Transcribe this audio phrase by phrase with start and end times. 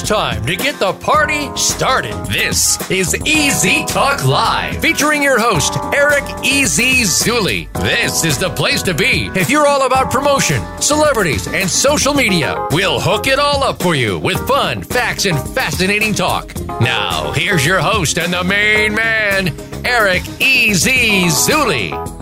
[0.00, 2.14] it's time to get the party started.
[2.26, 7.72] This is Easy Talk Live, featuring your host, Eric Easy Zuli.
[7.72, 12.68] This is the place to be if you're all about promotion, celebrities, and social media.
[12.70, 16.54] We'll hook it all up for you with fun, facts, and fascinating talk.
[16.80, 19.48] Now, here's your host and the main man,
[19.84, 22.17] Eric Easy Zuli.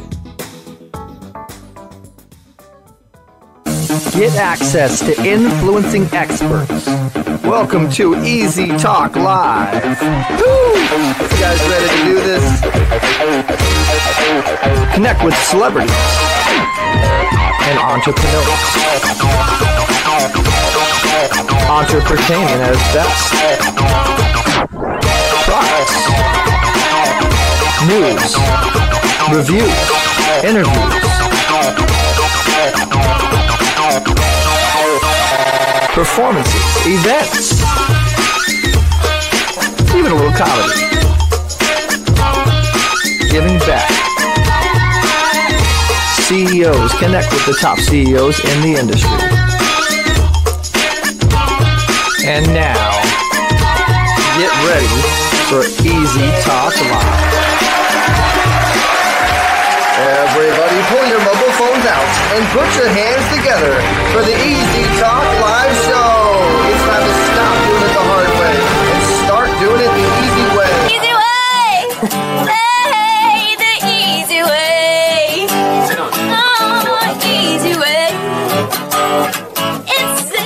[4.16, 6.86] Get access to influencing experts.
[7.44, 10.00] Welcome to Easy Talk Live.
[10.40, 10.72] Woo!
[10.72, 12.60] You guys ready to do this?
[14.94, 15.92] Connect with celebrities
[17.60, 18.46] and entrepreneurs.
[21.68, 23.36] Entrepreneurship at its best.
[25.44, 26.08] Products,
[27.84, 28.32] news,
[29.30, 29.76] reviews,
[30.42, 30.96] interviews
[35.94, 37.62] performances, events,
[39.94, 40.80] even a little comedy.
[43.30, 43.90] Giving back.
[46.26, 49.20] CEOs connect with the top CEOs in the industry.
[52.26, 52.90] And now,
[54.36, 55.00] get ready
[55.48, 57.36] for Easy Talk Live.
[59.96, 61.45] Everybody pull your mobile
[61.86, 63.78] out and put your hands together
[64.10, 66.18] for the Easy Talk Live Show.
[66.66, 68.58] It's time to stop doing it the hard way
[68.90, 70.74] and start doing it the easy way.
[70.90, 71.86] Easy way!
[72.50, 75.46] Hey, the easy way!
[76.34, 78.10] Oh, easy way!
[79.86, 80.42] It's the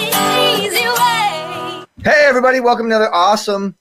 [0.61, 1.89] easy way!
[2.05, 3.77] Hey, everybody, welcome to another awesome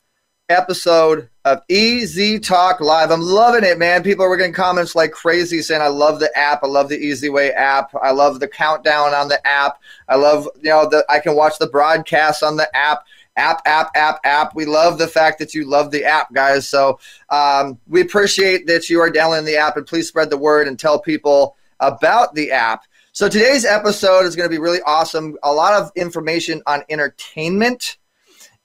[0.50, 3.11] episode of Easy Talk Live.
[3.11, 4.03] I'm loving it, man.
[4.03, 6.64] People are getting comments like crazy saying, I love the app.
[6.64, 7.92] I love the Easy Way app.
[8.02, 9.80] I love the countdown on the app.
[10.08, 13.05] I love, you know, that I can watch the broadcast on the app.
[13.38, 14.53] App, app, app, app.
[14.55, 16.67] We love the fact that you love the app, guys.
[16.67, 16.99] So
[17.30, 20.77] um, we appreciate that you are downloading the app and please spread the word and
[20.77, 22.83] tell people about the app.
[23.14, 25.37] So today's episode is going to be really awesome.
[25.43, 27.98] A lot of information on entertainment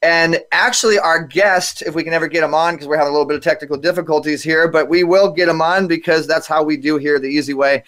[0.05, 3.13] and actually, our guest, if we can ever get him on, because we're having a
[3.13, 6.63] little bit of technical difficulties here, but we will get him on because that's how
[6.63, 7.83] we do here the easy way.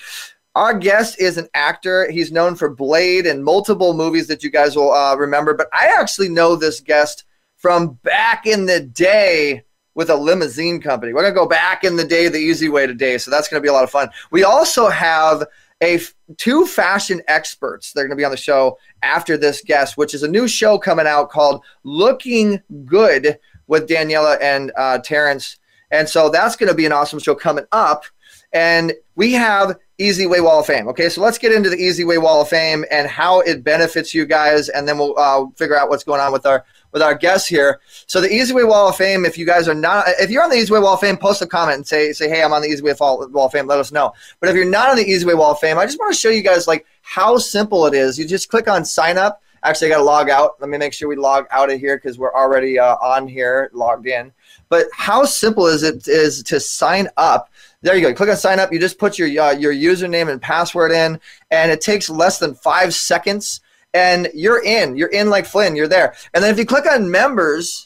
[0.55, 2.11] Our guest is an actor.
[2.11, 5.53] He's known for Blade and multiple movies that you guys will uh, remember.
[5.53, 7.25] But I actually know this guest
[7.57, 11.13] from back in the day with a limousine company.
[11.13, 13.19] We're going to go back in the day the easy way today.
[13.19, 14.09] So that's going to be a lot of fun.
[14.31, 15.45] We also have
[15.83, 16.01] a
[16.39, 17.93] two fashion experts.
[17.93, 20.79] They're going to be on the show after this guest, which is a new show
[20.79, 25.59] coming out called Looking Good with Daniela and uh, Terrence.
[25.93, 28.05] And so that's going to be an awesome show coming up.
[28.53, 30.89] And we have Easy Way Wall of Fame.
[30.89, 34.15] Okay, so let's get into the Easy Way Wall of Fame and how it benefits
[34.15, 37.15] you guys, and then we'll uh, figure out what's going on with our with our
[37.15, 37.81] guests here.
[38.07, 40.51] So the Easy Way Wall of Fame, if you guys are not, if you're on
[40.51, 42.63] the Easy Way Wall of Fame, post a comment and say, say, hey, I'm on
[42.63, 43.67] the Easy Way Wall of Fame.
[43.67, 44.13] Let us know.
[44.41, 46.19] But if you're not on the Easy Way Wall of Fame, I just want to
[46.19, 48.19] show you guys like how simple it is.
[48.19, 49.41] You just click on sign up.
[49.63, 50.61] Actually, I got to log out.
[50.61, 53.71] Let me make sure we log out of here because we're already uh, on here,
[53.73, 54.33] logged in.
[54.69, 57.49] But how simple is it is to sign up?
[57.83, 58.09] There you go.
[58.09, 58.73] You click on sign up.
[58.73, 61.21] You just put your uh, your username and password in,
[61.53, 63.61] and it takes less than five seconds
[63.95, 64.97] and you're in.
[64.97, 65.75] You're in like Flynn.
[65.75, 66.15] You're there.
[66.35, 67.86] And then if you click on members,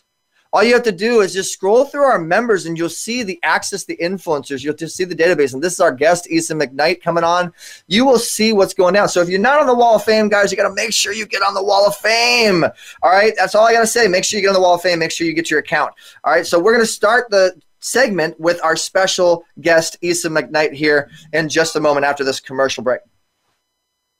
[0.52, 3.38] all you have to do is just scroll through our members and you'll see the
[3.42, 4.64] access the influencers.
[4.64, 5.54] You'll just see the database.
[5.54, 7.52] And this is our guest, Issa McKnight, coming on.
[7.86, 9.08] You will see what's going down.
[9.08, 11.12] So if you're not on the Wall of Fame, guys, you got to make sure
[11.12, 12.64] you get on the Wall of Fame.
[13.02, 13.32] All right.
[13.36, 14.08] That's all I got to say.
[14.08, 14.98] Make sure you get on the Wall of Fame.
[14.98, 15.94] Make sure you get your account.
[16.24, 16.46] All right.
[16.46, 21.48] So we're going to start the segment with our special guest, Issa McKnight, here in
[21.48, 23.00] just a moment after this commercial break.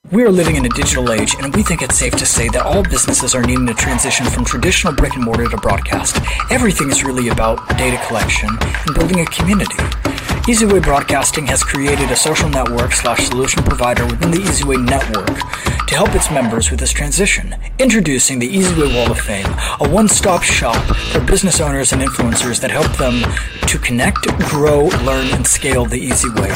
[0.09, 2.62] We are living in a digital age, and we think it's safe to say that
[2.62, 6.16] all businesses are needing to transition from traditional brick and mortar to broadcast.
[6.50, 9.77] Everything is really about data collection and building a community.
[10.49, 15.39] EasyWay Broadcasting has created a social network slash solution provider within the EasyWay network
[15.87, 17.54] to help its members with this transition.
[17.78, 19.47] Introducing the EasyWay Wall of Fame,
[19.81, 20.83] a one-stop shop
[21.13, 23.22] for business owners and influencers that help them
[23.66, 26.51] to connect, grow, learn, and scale the easy way.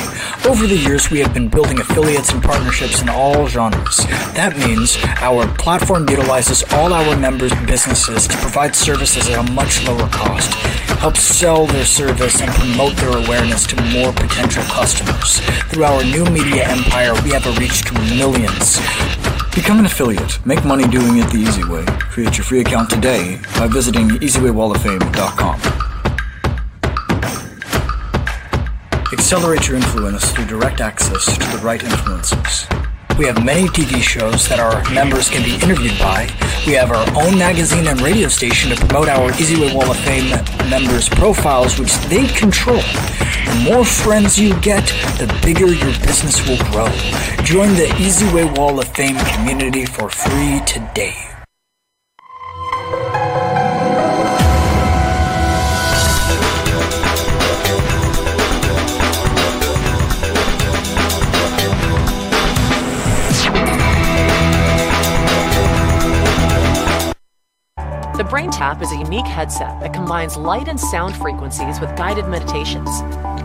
[0.48, 3.98] Over the years, we have been building affiliates and partnerships in all genres.
[4.34, 9.86] That means our platform utilizes all our members' businesses to provide services at a much
[9.86, 10.52] lower cost,
[10.98, 15.40] help sell their service and promote their awareness to more potential customers.
[15.70, 18.78] Through our new media empire, we have a reach to millions.
[19.54, 20.44] Become an affiliate.
[20.44, 21.84] Make money doing it the easy way.
[21.86, 25.60] Create your free account today by visiting easywaywalloffame.com.
[29.12, 32.83] Accelerate your influence through direct access to the right influencers.
[33.16, 36.28] We have many TV shows that our members can be interviewed by.
[36.66, 39.96] We have our own magazine and radio station to promote our Easy Way Wall of
[39.98, 40.30] Fame
[40.68, 42.82] members' profiles, which they control.
[42.82, 44.84] The more friends you get,
[45.18, 46.90] the bigger your business will grow.
[47.44, 51.33] Join the Easy Way Wall of Fame community for free today.
[68.34, 72.26] The Brain Tap is a unique headset that combines light and sound frequencies with guided
[72.26, 72.90] meditations.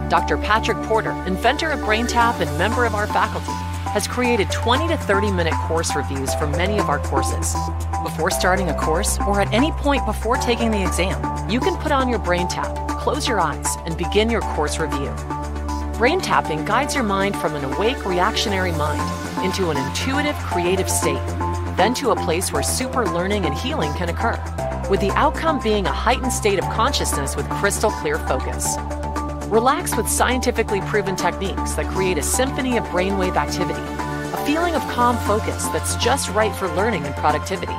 [0.09, 0.35] Dr.
[0.39, 3.51] Patrick Porter, inventor of Brain Tap and member of our faculty,
[3.91, 7.53] has created 20 to 30 minute course reviews for many of our courses.
[8.01, 11.91] Before starting a course or at any point before taking the exam, you can put
[11.91, 15.13] on your Brain Tap, close your eyes, and begin your course review.
[15.99, 21.23] Brain tapping guides your mind from an awake reactionary mind into an intuitive creative state,
[21.77, 24.43] then to a place where super learning and healing can occur,
[24.89, 28.75] with the outcome being a heightened state of consciousness with crystal clear focus.
[29.47, 34.81] Relax with scientifically proven techniques that create a symphony of brainwave activity, a feeling of
[34.89, 37.75] calm focus that's just right for learning and productivity.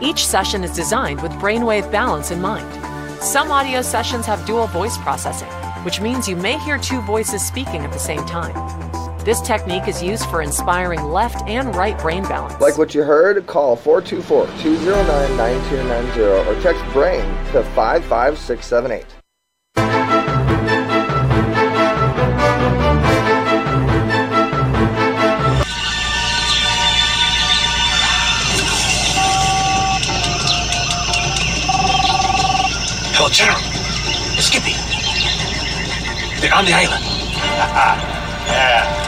[0.00, 2.70] Each session is designed with brainwave balance in mind.
[3.22, 5.48] Some audio sessions have dual voice processing,
[5.84, 8.54] which means you may hear two voices speaking at the same time.
[9.26, 12.60] This technique is used for inspiring left and right brain balance.
[12.60, 19.04] Like what you heard, call 424-209-9290 or text BRAIN to 55678.
[33.12, 33.58] Hello, General.
[34.38, 34.74] It's Skippy.
[36.40, 37.04] They're on the island.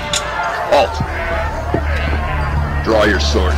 [0.70, 0.92] Halt!
[2.84, 3.54] Draw your sword.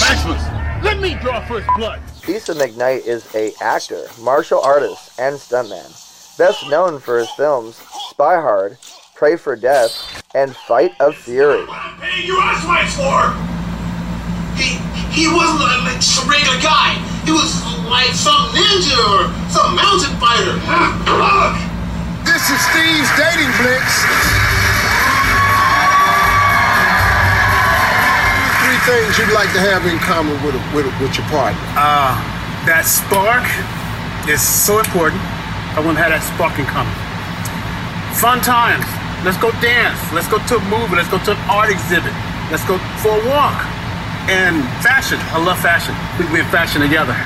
[0.00, 0.42] Maximus,
[0.84, 2.00] let me draw first blood.
[2.28, 5.88] Issa McKnight is a actor, martial artist, and stuntman.
[6.36, 7.76] Best known for his films
[8.10, 8.76] Spy Hard,
[9.14, 11.64] Pray for Death, and Fight of Fury.
[12.00, 13.32] Hey, you asked my for.
[14.56, 14.76] He
[15.12, 16.94] he wasn't uh, like just a regular guy.
[17.24, 17.56] He was
[17.88, 20.60] like some ninja or some mountain fighter.
[21.08, 21.56] Look,
[22.24, 24.59] This is Steve's dating blitz.
[28.86, 31.60] Things you'd like to have in common with with, with your partner.
[31.76, 32.16] Uh,
[32.64, 33.44] that spark
[34.28, 35.20] is so important.
[35.76, 36.92] I want to have that spark in common.
[38.16, 38.84] Fun times.
[39.24, 40.00] Let's go dance.
[40.12, 40.96] Let's go to a movie.
[40.96, 42.12] Let's go to an art exhibit.
[42.48, 43.56] Let's go for a walk.
[44.28, 45.20] And fashion.
[45.32, 45.94] I love fashion.
[46.18, 47.16] We can be in fashion together.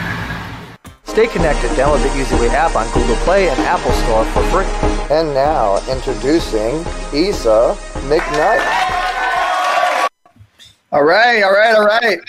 [1.04, 1.70] Stay connected.
[1.78, 4.66] Download the EasyWay app on Google Play and Apple Store for free.
[5.14, 6.82] And now, introducing
[7.14, 7.78] Issa
[8.10, 9.13] McKnight.
[10.94, 12.20] All right, all right, all right.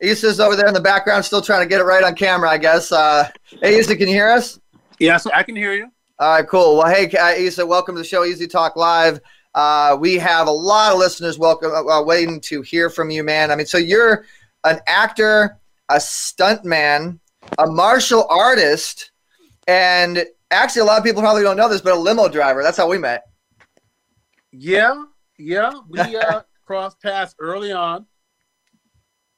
[0.00, 2.56] Issa's over there in the background, still trying to get it right on camera, I
[2.56, 2.90] guess.
[2.90, 3.28] Uh,
[3.60, 4.58] hey, Issa, can you hear us?
[4.98, 5.90] Yes, I can hear you.
[6.18, 6.78] All right, cool.
[6.78, 9.20] Well, hey, uh, Issa, welcome to the show, Easy Talk Live.
[9.54, 13.50] Uh, we have a lot of listeners welcome, uh, waiting to hear from you, man.
[13.50, 14.24] I mean, so you're
[14.64, 15.58] an actor,
[15.90, 17.18] a stuntman,
[17.58, 19.10] a martial artist,
[19.68, 22.62] and actually, a lot of people probably don't know this, but a limo driver.
[22.62, 23.24] That's how we met.
[24.50, 25.04] Yeah,
[25.36, 25.72] yeah.
[25.90, 28.06] We uh, crossed paths early on.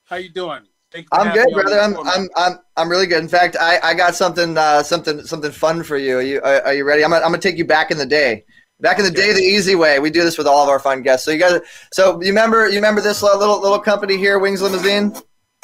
[0.07, 0.61] How you doing?
[0.93, 1.81] Thank you for I'm good, brother.
[1.81, 1.97] I'm.
[2.07, 3.21] I'm, I'm, I'm really good.
[3.21, 6.19] In fact, I, I got something, uh, something, something fun for you.
[6.19, 7.03] Are you, are, are you ready?
[7.05, 8.45] I'm gonna, I'm gonna take you back in the day.
[8.79, 9.99] Back in the day, the easy way.
[9.99, 11.25] We do this with all of our fun guests.
[11.25, 11.61] So you guys,
[11.93, 15.13] so you remember, you remember this uh, little, little company here, Wings Limousine?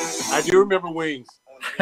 [0.00, 1.28] I do remember wings.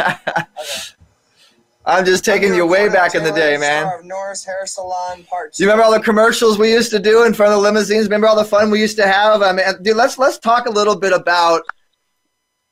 [1.87, 3.89] I'm just taking you way back in the day, man.
[4.05, 7.33] Norris Hair Salon Part Do you remember all the commercials we used to do in
[7.33, 8.05] front of the limousines?
[8.05, 9.41] Remember all the fun we used to have?
[9.41, 11.63] I mean, dude, let's let's talk a little bit about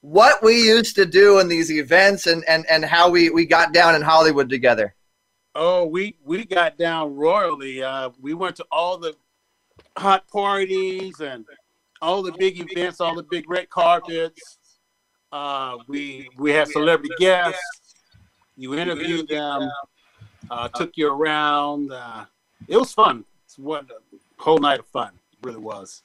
[0.00, 3.72] what we used to do in these events and and and how we we got
[3.72, 4.94] down in Hollywood together.
[5.54, 7.82] Oh, we we got down royally.
[7.82, 9.14] Uh, we went to all the
[9.96, 11.44] hot parties and
[12.00, 14.58] all the big events, all the big red carpets.
[15.32, 17.60] Uh, we we had celebrity guests.
[18.56, 19.70] You interviewed them,
[20.50, 21.92] uh, took you around.
[21.92, 22.24] Uh,
[22.66, 23.24] it was fun.
[23.44, 23.82] It's a
[24.38, 25.12] whole night of fun.
[25.32, 26.02] It really was.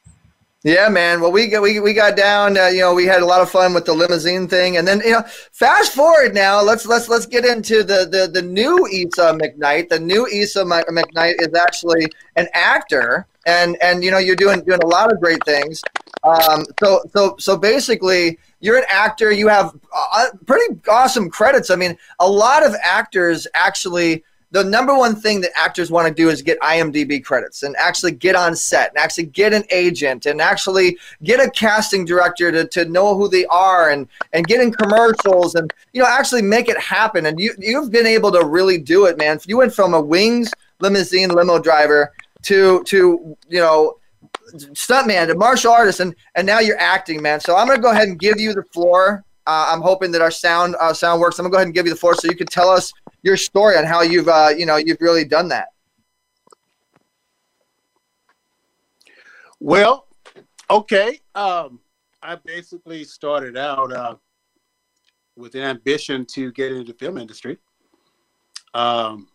[0.63, 1.19] Yeah, man.
[1.19, 2.57] Well, we got we, we got down.
[2.57, 5.01] Uh, you know, we had a lot of fun with the limousine thing, and then
[5.03, 6.61] you know, fast forward now.
[6.61, 9.89] Let's let's let's get into the the the new Issa McKnight.
[9.89, 14.61] The new Issa Mc- McKnight is actually an actor, and and you know, you're doing
[14.63, 15.81] doing a lot of great things.
[16.23, 19.33] Um, so so so basically, you're an actor.
[19.33, 21.71] You have uh, pretty awesome credits.
[21.71, 26.13] I mean, a lot of actors actually the number one thing that actors want to
[26.13, 30.27] do is get IMDb credits and actually get on set and actually get an agent
[30.27, 34.61] and actually get a casting director to, to know who they are and and get
[34.61, 37.25] in commercials and you know actually make it happen.
[37.25, 39.39] And you you've been able to really do it, man.
[39.47, 43.97] You went from a wings limousine limo driver to to you know
[44.53, 47.89] stuntman to martial artist and and now you're acting man so i'm going to go
[47.89, 51.39] ahead and give you the floor uh, i'm hoping that our sound uh, sound works
[51.39, 52.93] i'm to go ahead and give you the floor so you can tell us
[53.23, 55.69] your story on how you've uh, you know you've really done that
[59.65, 60.07] Well,
[60.69, 61.21] okay.
[61.35, 61.79] Um,
[62.21, 64.15] I basically started out uh,
[65.37, 67.57] with an ambition to get into the film industry.
[68.73, 69.29] Um,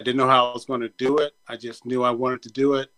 [0.00, 1.34] I didn't know how I was going to do it.
[1.46, 2.90] I just knew I wanted to do it.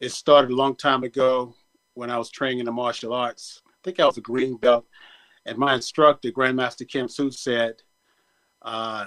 [0.00, 1.54] It started a long time ago
[1.94, 3.62] when I was training in the martial arts.
[3.66, 4.84] I think I was a green belt,
[5.46, 7.76] and my instructor, Grandmaster Kim Soot, said,
[8.64, 9.06] uh,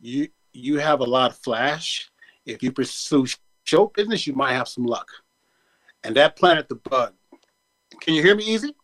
[0.00, 2.10] "You you have a lot of flash.
[2.46, 3.26] If you pursue
[3.64, 5.08] show business, you might have some luck."
[6.02, 7.14] And that planted the bug.
[8.00, 8.74] Can you hear me easy?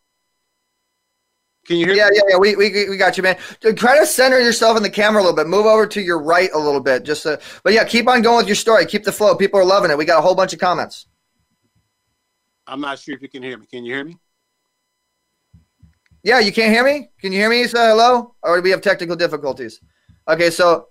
[1.65, 2.15] Can you hear yeah me?
[2.15, 3.37] yeah yeah we, we, we got you man
[3.75, 6.49] try to center yourself in the camera a little bit move over to your right
[6.53, 9.11] a little bit just to, but yeah keep on going with your story keep the
[9.11, 11.07] flow people are loving it we got a whole bunch of comments
[12.67, 13.65] I'm not sure if you can hear me.
[13.65, 14.17] Can you hear me?
[16.23, 17.09] Yeah, you can't hear me?
[17.19, 17.65] Can you hear me?
[17.67, 18.35] Say hello?
[18.43, 19.79] Or do we have technical difficulties?
[20.27, 20.87] Okay, so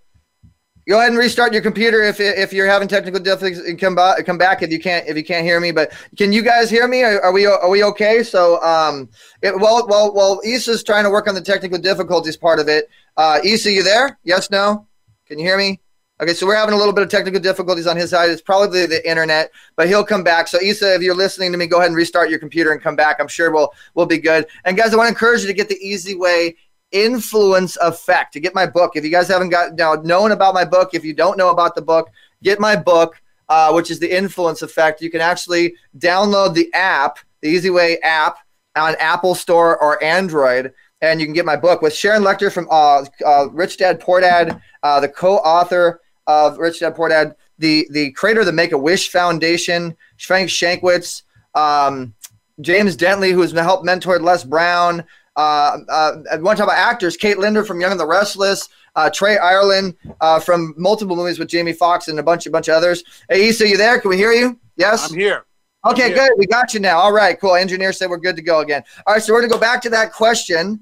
[0.88, 4.24] go ahead and restart your computer if, if you're having technical difficulties and come back
[4.24, 5.72] come back if you can't if you can't hear me.
[5.72, 7.02] But can you guys hear me?
[7.02, 8.22] Are, are we are we okay?
[8.22, 9.08] So um
[9.42, 12.88] it, well well well Issa's trying to work on the technical difficulties part of it.
[13.16, 14.18] Uh Issa, you there?
[14.24, 14.86] Yes, no?
[15.26, 15.80] Can you hear me?
[16.18, 18.30] Okay, so we're having a little bit of technical difficulties on his side.
[18.30, 20.48] It's probably the internet, but he'll come back.
[20.48, 22.96] So Issa, if you're listening to me, go ahead and restart your computer and come
[22.96, 23.18] back.
[23.20, 24.46] I'm sure we'll we'll be good.
[24.64, 26.56] And guys, I want to encourage you to get the easy way
[26.90, 28.92] influence effect to get my book.
[28.94, 31.74] If you guys haven't got now known about my book, if you don't know about
[31.74, 32.08] the book,
[32.42, 33.20] get my book,
[33.50, 35.02] uh, which is the influence effect.
[35.02, 38.38] You can actually download the app, the Easy Way app,
[38.74, 42.68] on Apple Store or Android, and you can get my book with Sharon Lecter from
[42.70, 47.86] uh, uh, Rich Dad Poor Dad, uh, the co-author of Rich Dad Poor Dad, the
[47.90, 51.22] the creator of the Make a Wish Foundation, Frank Shankwitz,
[51.54, 52.14] um,
[52.60, 55.04] James Dentley, who has helped mentor Les Brown.
[55.36, 58.68] Uh, uh, I want to talk about actors: Kate Linder from Young and the Restless,
[58.96, 62.68] uh, Trey Ireland uh, from multiple movies with Jamie Foxx, and a bunch, a bunch
[62.68, 63.04] of others.
[63.28, 64.00] Hey, Issa, you there?
[64.00, 64.58] Can we hear you?
[64.76, 65.10] Yes.
[65.10, 65.44] I'm here.
[65.86, 66.28] Okay, Yeah.
[66.28, 66.30] good.
[66.38, 66.98] We got you now.
[66.98, 67.54] All right, cool.
[67.54, 68.82] Engineer said we're good to go again.
[69.06, 70.80] All right, so we're gonna go back to that question.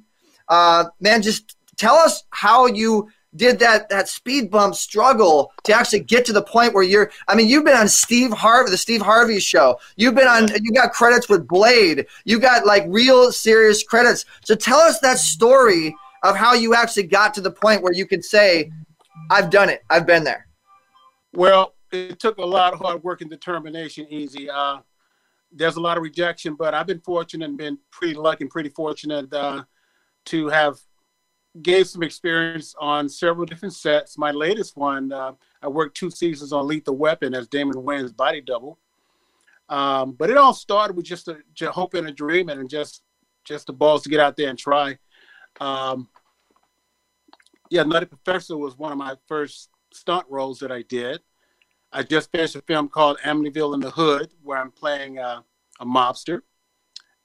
[0.49, 6.01] Uh, man, just tell us how you did that that speed bump struggle to actually
[6.01, 7.11] get to the point where you're.
[7.29, 9.79] I mean, you've been on Steve Harvey, the Steve Harvey show.
[9.97, 10.49] You've been on.
[10.63, 12.07] You got credits with Blade.
[12.25, 14.25] You got like real serious credits.
[14.45, 18.07] So tell us that story of how you actually got to the point where you
[18.07, 18.71] could say,
[19.31, 19.83] "I've done it.
[19.91, 20.47] I've been there."
[21.33, 24.49] Well, it took a lot of hard work and determination, easy.
[24.49, 24.79] Uh,
[25.53, 28.71] there's a lot of rejection, but I've been fortunate and been pretty lucky and pretty
[28.71, 29.65] fortunate uh,
[30.27, 30.79] to have
[31.63, 34.19] gained some experience on several different sets.
[34.19, 35.33] My latest one, uh,
[35.63, 38.79] I worked two seasons on Lethal Weapon as Damon Wayans' body double.
[39.69, 43.03] Um, but it all started with just a, just hope and a dream and just
[43.45, 44.99] just the balls to get out there and try.
[45.61, 46.09] Um,
[47.71, 51.21] yeah, Nutty Professor was one of my first stunt roles that I did.
[51.93, 55.43] I just finished a film called Amityville in the Hood, where I'm playing uh,
[55.79, 56.41] a mobster,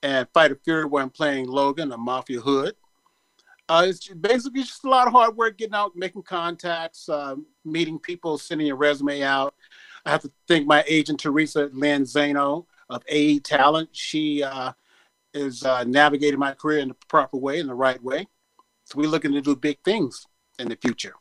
[0.04, 2.76] and Fight of Fury, where I'm playing Logan, a mafia hood.
[3.70, 8.00] Uh, it's basically just a lot of hard work, getting out, making contacts, uh, meeting
[8.00, 9.54] people, sending your resume out.
[10.06, 13.90] I have to thank my agent Teresa Lynn Zano of AE Talent.
[13.92, 14.72] She uh,
[15.36, 18.28] is uh, navigating my career in the proper way, in the right way.
[18.86, 20.26] So we're looking to do big things
[20.58, 21.14] in the future.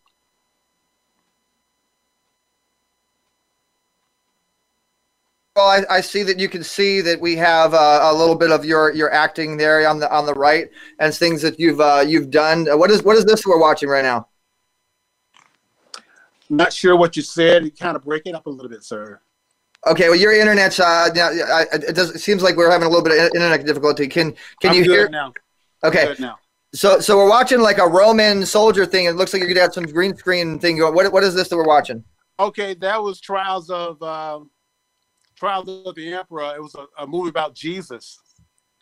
[5.59, 8.53] Well, I, I see that you can see that we have uh, a little bit
[8.53, 12.05] of your your acting there on the on the right and things that you've uh,
[12.07, 12.69] you've done.
[12.71, 14.29] Uh, What is what is this we're watching right now?
[16.49, 17.65] Not sure what you said.
[17.65, 19.21] You kind of break it up a little bit, sir.
[19.85, 23.03] Okay, well your internet's uh, I- it does it seems like we're having a little
[23.03, 24.07] bit of internet difficulty.
[24.07, 25.09] Can can I'm you hear?
[25.09, 25.33] now?
[25.83, 26.39] Okay, now.
[26.73, 29.07] so so we're watching like a Roman soldier thing.
[29.07, 30.95] It looks like you're gonna have some green screen thing going.
[30.95, 32.05] What what is this that we're watching?
[32.39, 34.39] Okay, that was Trials of uh,
[35.39, 36.55] Trials of the Emperor.
[36.57, 38.19] It was a, a movie about Jesus.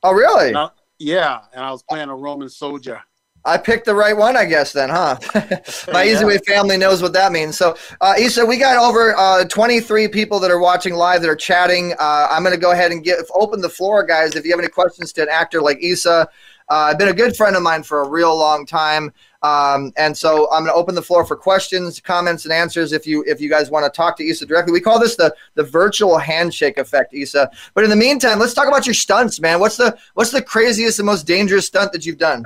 [0.02, 0.48] Oh really?
[0.48, 3.02] And I- yeah, and I was playing a Roman soldier.
[3.44, 4.72] I picked the right one, I guess.
[4.72, 5.18] Then, huh?
[5.92, 6.14] My Yeah.
[6.14, 7.56] Easy Way family knows what that means.
[7.56, 11.36] So, uh, Issa, we got over uh, 23 people that are watching live that are
[11.36, 11.92] chatting.
[12.00, 14.34] Uh, I'm going to go ahead and get open the floor, guys.
[14.34, 16.26] If you have any questions to an actor like Issa,
[16.68, 19.12] Uh, I've been a good friend of mine for a real long time.
[19.42, 22.92] Um, and so I'm going to open the floor for questions, comments, and answers.
[22.92, 25.34] If you if you guys want to talk to Issa directly, we call this the
[25.54, 27.50] the virtual handshake effect, Issa.
[27.74, 29.60] But in the meantime, let's talk about your stunts, man.
[29.60, 32.44] What's the what's the craziest and most dangerous stunt that you've done?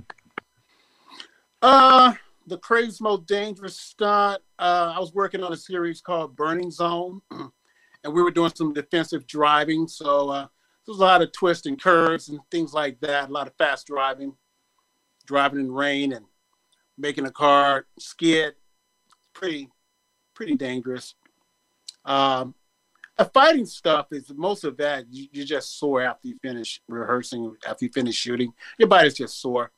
[1.63, 2.13] Uh,
[2.47, 4.43] the craziest, most dangerous stunt.
[4.59, 8.75] Uh, I was working on a series called Burning Zone, and we were doing some
[8.75, 9.89] defensive driving.
[9.89, 10.47] So uh,
[10.87, 13.29] there was a lot of twists and curves and things like that.
[13.29, 14.35] A lot of fast driving,
[15.27, 16.25] driving in rain, and
[16.99, 18.55] making a car skid.
[19.33, 19.69] Pretty,
[20.35, 21.15] pretty dangerous.
[22.05, 22.55] Um,
[23.17, 25.05] the fighting stuff is most of that.
[25.11, 28.53] You, you just sore after you finish rehearsing, after you finish shooting.
[28.79, 29.71] Your body's just sore.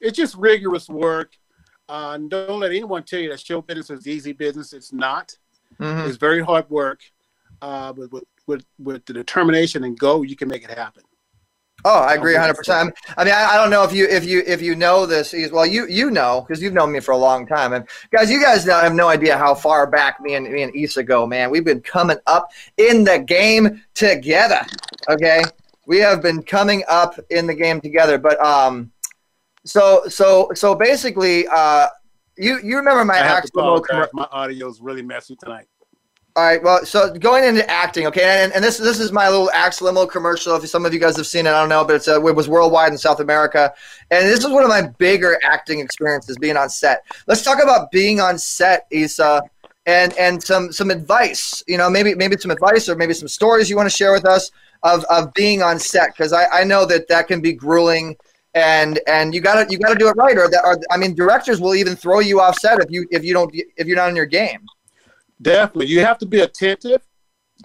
[0.00, 1.32] It's just rigorous work.
[1.88, 4.72] Uh, and don't let anyone tell you that show business is easy business.
[4.72, 5.36] It's not.
[5.80, 6.06] Mhm.
[6.06, 7.00] It's very hard work.
[7.60, 11.04] Uh, but with, with with the determination and go, you can make it happen.
[11.84, 12.54] Oh, I agree 100.
[12.54, 15.32] percent I mean, I, I don't know if you if you if you know this.
[15.52, 18.42] Well, you you know because you've known me for a long time, and guys, you
[18.42, 21.50] guys have no idea how far back me and me and Issa go, man.
[21.50, 24.62] We've been coming up in the game together.
[25.08, 25.42] Okay,
[25.86, 28.18] we have been coming up in the game together.
[28.18, 28.90] But um,
[29.64, 31.86] so so so basically, uh,
[32.36, 35.68] you you remember my I have to My audio is really messy tonight.
[36.38, 36.62] All right.
[36.62, 40.06] Well, so going into acting, okay, and, and this this is my little Axe Limo
[40.06, 40.54] commercial.
[40.54, 42.36] If some of you guys have seen it, I don't know, but it's uh, it
[42.36, 43.74] was worldwide in South America,
[44.12, 47.04] and this is one of my bigger acting experiences being on set.
[47.26, 49.42] Let's talk about being on set, Issa,
[49.86, 51.60] and and some some advice.
[51.66, 54.24] You know, maybe maybe some advice or maybe some stories you want to share with
[54.24, 54.52] us
[54.84, 58.16] of of being on set because I I know that that can be grueling.
[58.54, 61.60] And and you gotta you gotta do it right, or that or I mean, directors
[61.60, 64.14] will even throw you off set if you if you don't if you're not in
[64.14, 64.60] your game.
[65.40, 65.86] Definitely.
[65.86, 67.06] You have to be attentive.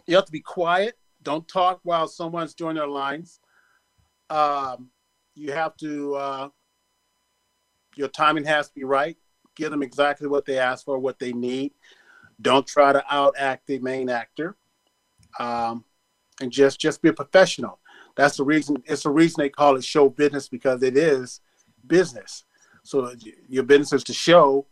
[0.06, 0.96] You have to be quiet.
[1.22, 3.40] Don't talk while someone's doing their lines.
[4.30, 4.90] Um,
[5.36, 6.50] you have to, uh,
[7.96, 9.18] your timing has to be right.
[9.56, 11.74] Give them exactly what they ask for, what they need.
[12.42, 14.56] Don't try to outact the main actor.
[15.40, 15.86] Um,
[16.42, 17.80] and just just be a professional.
[18.16, 18.78] That's the reason.
[18.86, 21.42] It's the reason they call it show business because it is
[21.88, 22.46] business.
[22.84, 23.14] So
[23.48, 24.68] your business is to show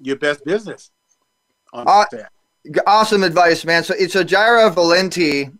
[0.00, 0.90] your best business.
[1.72, 2.04] On Uh.
[2.86, 3.82] Awesome advice, man.
[3.82, 5.50] So, so Jaira Valenti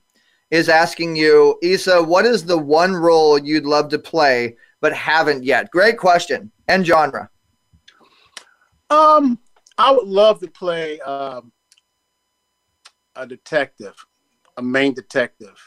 [0.50, 5.44] is asking you, Issa, what is the one role you'd love to play but haven't
[5.44, 5.70] yet?
[5.70, 6.50] Great question.
[6.68, 7.30] And genre.
[8.90, 9.38] Um,
[9.78, 11.52] I would love to play um,
[13.16, 13.94] a detective,
[14.56, 15.58] a main detective,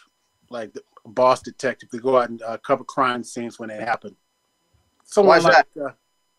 [0.50, 4.16] like the boss detective, to go out and uh, cover crime scenes when they happen.
[5.04, 5.92] Someone Why is like, Uh,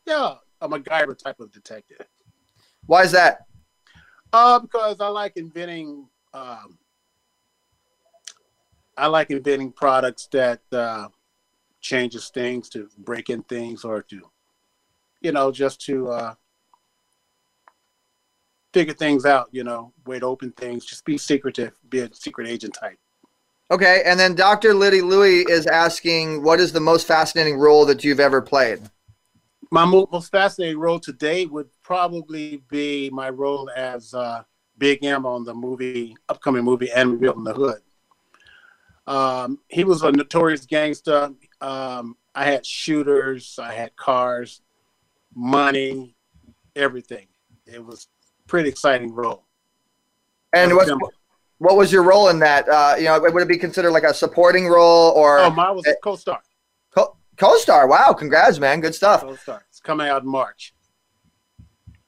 [0.06, 2.06] yeah, a MacGyver type of detective.
[2.86, 3.46] Why is that?
[4.34, 6.08] Uh, because I like inventing.
[6.32, 6.76] Um,
[8.96, 11.06] I like inventing products that uh,
[11.80, 14.22] changes things to break in things or to,
[15.20, 16.34] you know, just to uh,
[18.72, 19.50] figure things out.
[19.52, 20.84] You know, way to open things.
[20.84, 21.74] Just be secretive.
[21.88, 22.98] Be a secret agent type.
[23.70, 24.02] Okay.
[24.04, 24.74] And then Dr.
[24.74, 28.80] Liddy Louie is asking, what is the most fascinating role that you've ever played?
[29.74, 34.44] My mo- most fascinating role today would probably be my role as uh,
[34.78, 37.80] Big M on the movie, upcoming movie, and Real in the Hood.
[39.08, 41.30] Um, he was a notorious gangster.
[41.60, 44.62] Um, I had shooters, I had cars,
[45.34, 46.14] money,
[46.76, 47.26] everything.
[47.66, 48.06] It was
[48.38, 49.42] a pretty exciting role.
[50.52, 50.88] And what,
[51.58, 52.68] what was your role in that?
[52.68, 55.84] Uh, you know, would it be considered like a supporting role or Oh, mine was
[55.88, 56.40] a co-star.
[57.36, 57.88] Co- co-star?
[57.88, 58.12] Wow.
[58.12, 58.80] Congrats, man.
[58.80, 59.22] Good stuff.
[59.22, 59.64] Co-star.
[59.68, 60.74] It's coming out in March.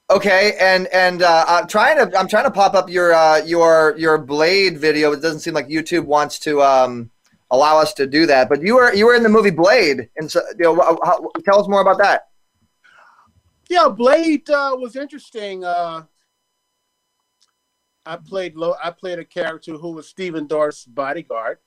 [0.09, 3.97] Okay, and and uh, I'm trying to I'm trying to pop up your uh, your
[3.99, 5.11] your Blade video.
[5.11, 7.11] It doesn't seem like YouTube wants to um,
[7.51, 8.49] allow us to do that.
[8.49, 11.61] But you were you were in the movie Blade, and so you know, how- tell
[11.61, 12.29] us more about that.
[13.69, 15.65] Yeah, Blade uh, was interesting.
[15.65, 16.05] Uh,
[18.05, 18.77] I played low.
[18.81, 21.59] I played a character who was Stephen Dorff's bodyguard.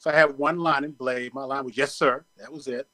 [0.00, 1.34] So I had one line in Blade.
[1.34, 2.88] My line was "Yes, sir." That was it.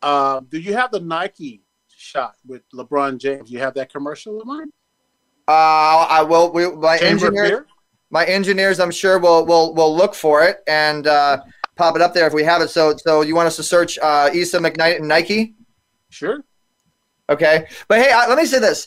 [0.00, 3.50] Uh, do you have the Nike shot with LeBron James?
[3.50, 4.70] You have that commercial of mine?
[5.48, 6.52] Uh, I will.
[6.52, 7.66] We, my Chamber engineer,
[8.10, 11.38] my engineers, I'm sure will will will look for it and uh,
[11.74, 12.70] pop it up there if we have it.
[12.70, 15.56] So so you want us to search uh, Issa McKnight and Nike?
[16.08, 16.44] Sure.
[17.28, 18.86] Okay, but hey, uh, let me say this: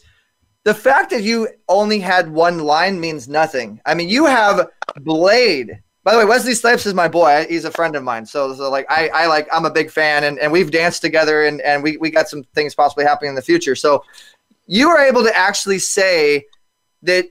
[0.63, 3.81] the fact that you only had one line means nothing.
[3.85, 4.69] I mean, you have
[5.01, 5.81] Blade.
[6.03, 7.45] By the way, Wesley Snipes is my boy.
[7.47, 8.25] He's a friend of mine.
[8.25, 11.45] So, so like, I, I like, I'm a big fan, and, and we've danced together,
[11.45, 13.75] and, and we, we got some things possibly happening in the future.
[13.75, 14.03] So,
[14.67, 16.45] you were able to actually say
[17.03, 17.25] that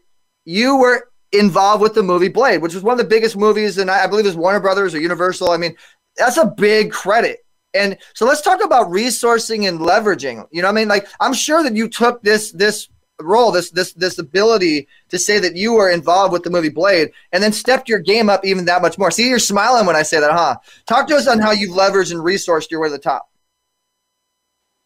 [0.45, 3.91] you were involved with the movie Blade, which was one of the biggest movies, and
[3.91, 5.51] I, I believe it was Warner Brothers or Universal.
[5.51, 5.75] I mean,
[6.17, 7.39] that's a big credit.
[7.73, 10.47] And so let's talk about resourcing and leveraging.
[10.51, 12.89] You know, what I mean, like I'm sure that you took this this
[13.23, 17.13] role, this this this ability to say that you were involved with the movie Blade,
[17.33, 19.11] and then stepped your game up even that much more.
[19.11, 20.57] See, you're smiling when I say that, huh?
[20.87, 23.31] Talk to us on how you've leveraged and resourced your way to the top.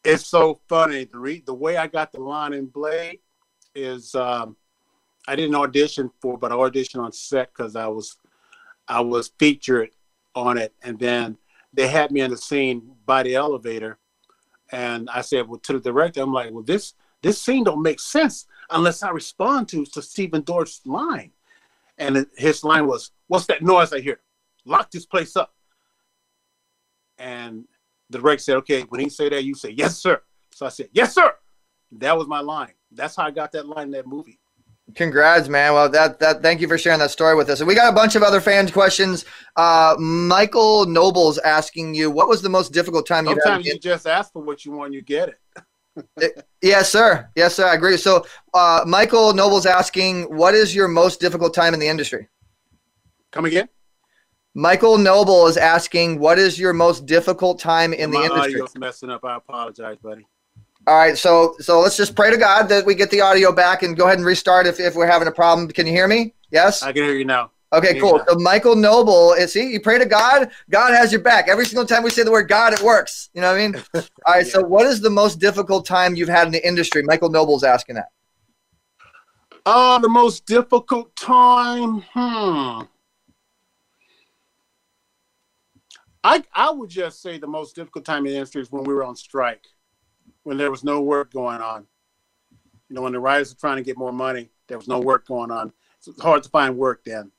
[0.04, 1.04] It's so funny.
[1.04, 3.20] The re- the way I got the line in Blade
[3.74, 4.56] is um,
[5.26, 8.16] I didn't audition for, but I auditioned on set because I was
[8.86, 9.90] I was featured
[10.34, 11.38] on it, and then
[11.72, 13.98] they had me in the scene by the elevator,
[14.70, 16.94] and I said, well, to the director, I'm like, well, this
[17.24, 21.32] this scene don't make sense unless I respond to to Stephen Dorff's line,
[21.98, 24.20] and his line was, "What's that noise I hear?
[24.66, 25.54] Lock this place up."
[27.18, 27.64] And
[28.10, 30.20] the director said, "Okay, when he say that, you say yes, sir."
[30.52, 31.32] So I said, "Yes, sir."
[31.92, 32.74] That was my line.
[32.92, 34.38] That's how I got that line in that movie.
[34.94, 35.72] Congrats, man.
[35.72, 37.60] Well, that that thank you for sharing that story with us.
[37.60, 39.24] And we got a bunch of other fan questions.
[39.56, 43.44] Uh, Michael Noble's asking you, what was the most difficult time you've had?
[43.44, 45.40] Sometimes you just ask for what you want, you get it.
[46.62, 47.28] Yes, sir.
[47.36, 47.66] Yes, sir.
[47.66, 47.96] I agree.
[47.96, 52.28] So, uh, Michael Noble's asking, what is your most difficult time in the industry?
[53.30, 53.68] Come again?
[54.54, 58.54] Michael Noble is asking, what is your most difficult time in the my industry?
[58.54, 59.24] audio's messing up.
[59.24, 60.26] I apologize, buddy.
[60.86, 63.82] All right, so so let's just pray to God that we get the audio back
[63.82, 65.66] and go ahead and restart if, if we're having a problem.
[65.68, 66.34] Can you hear me?
[66.50, 66.82] Yes.
[66.82, 67.50] I can hear you now.
[67.74, 68.22] Okay, cool.
[68.28, 71.48] So Michael Noble, is see, you pray to God, God has your back.
[71.48, 73.30] Every single time we say the word God, it works.
[73.34, 73.84] You know what I mean?
[74.26, 74.46] All right.
[74.46, 77.02] So, what is the most difficult time you've had in the industry?
[77.02, 78.08] Michael Noble's asking that.
[79.66, 82.02] Uh, the most difficult time.
[82.12, 82.82] Hmm.
[86.22, 88.94] I I would just say the most difficult time in the industry is when we
[88.94, 89.66] were on strike,
[90.44, 91.86] when there was no work going on.
[92.88, 95.26] You know, when the writers were trying to get more money, there was no work
[95.26, 95.72] going on.
[95.98, 97.32] It's hard to find work then.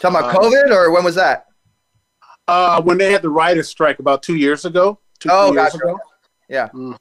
[0.00, 1.46] Talking about Uh, COVID, or when was that?
[2.48, 4.98] Uh, when they had the writers' strike about two years ago.
[5.18, 5.76] Two, Oh, gotcha.
[5.76, 5.98] ago.
[6.48, 6.68] Yeah.
[6.68, 6.94] hmm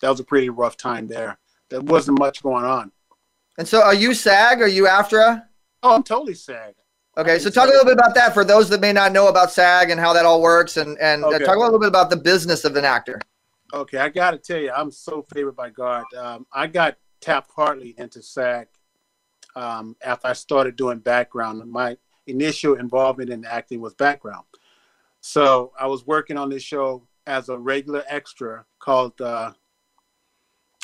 [0.00, 1.38] That was a pretty rough time there.
[1.70, 2.92] There wasn't much going on.
[3.56, 4.60] And so, are you SAG?
[4.60, 5.46] Are you AFTRA?
[5.82, 6.74] Oh, I'm totally SAG.
[7.16, 9.50] Okay, so talk a little bit about that for those that may not know about
[9.52, 11.44] SAG and how that all works, and and uh, Okay.
[11.44, 13.20] talk a little bit about the business of an actor.
[13.72, 16.04] Okay, I got to tell you, I'm so favored by God.
[16.16, 18.66] Um, I got tapped partly into SAG
[19.56, 21.64] um, after I started doing background.
[21.70, 24.44] My initial involvement in acting was background.
[25.20, 29.52] So I was working on this show as a regular extra called uh,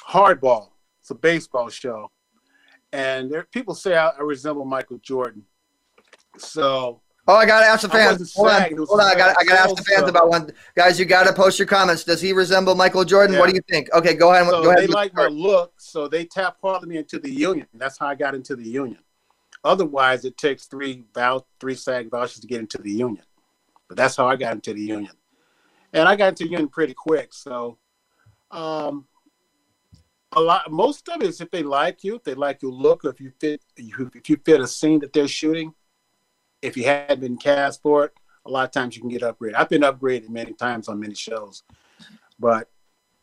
[0.09, 0.69] Hardball.
[1.01, 2.11] It's a baseball show,
[2.93, 5.45] and there people say I, I resemble Michael Jordan.
[6.39, 7.01] So
[7.31, 8.35] Oh, I gotta ask the fans.
[8.35, 9.07] Hold on, SAG, it was hold on.
[9.07, 10.51] I gotta, I gotta ask the fans about one.
[10.75, 12.03] Guys, you gotta post your comments.
[12.03, 13.39] Does he resemble Michael Jordan?
[13.39, 13.89] What do you think?
[13.95, 14.49] Okay, go ahead.
[14.49, 14.83] So go ahead.
[14.83, 17.69] they like my look, so they tap part of me into the union.
[17.75, 18.99] That's how I got into the union.
[19.63, 23.25] Otherwise, it takes three vou- three SAG vouchers to get into the union.
[23.89, 25.13] But that's how I got into the union,
[25.93, 27.35] and I got into the union pretty quick.
[27.35, 27.79] So,
[28.51, 29.07] um,
[30.33, 33.05] a lot, most of it is if they like you, if they like your look,
[33.05, 35.75] if you fit, if you fit a scene that they're shooting.
[36.63, 38.13] If you hadn't been cast for it,
[38.45, 39.55] a lot of times you can get upgraded.
[39.55, 41.63] I've been upgraded many times on many shows,
[42.39, 42.69] but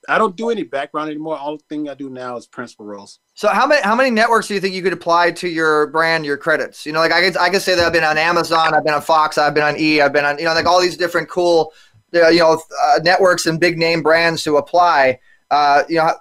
[0.09, 1.37] I don't do any background anymore.
[1.37, 3.19] All the thing I do now is principal roles.
[3.37, 6.25] So how many how many networks do you think you could apply to your brand,
[6.25, 6.87] your credits?
[6.87, 8.95] You know, like I can I can say that I've been on Amazon, I've been
[8.95, 11.29] on Fox, I've been on E, I've been on you know like all these different
[11.29, 11.71] cool
[12.15, 15.19] uh, you know uh, networks and big name brands to apply.
[15.51, 16.13] Uh, you know,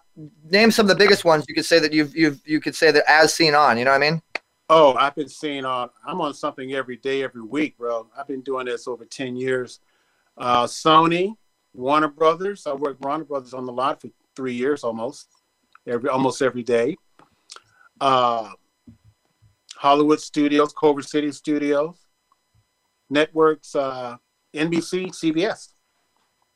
[0.50, 2.90] name some of the biggest ones you could say that you've you've you could say
[2.90, 3.78] that as seen on.
[3.78, 4.22] You know what I mean?
[4.68, 5.88] Oh, I've been seeing on.
[6.06, 8.08] I'm on something every day, every week, bro.
[8.14, 9.80] I've been doing this over ten years.
[10.36, 11.34] Uh, Sony,
[11.72, 12.66] Warner Brothers.
[12.66, 15.28] I worked Warner Brothers on the lot for three years almost,
[15.86, 16.94] every almost every day.
[18.00, 18.50] Uh,
[19.76, 21.96] Hollywood Studios, Culver City Studios,
[23.10, 24.16] networks, uh,
[24.54, 25.68] NBC, CBS.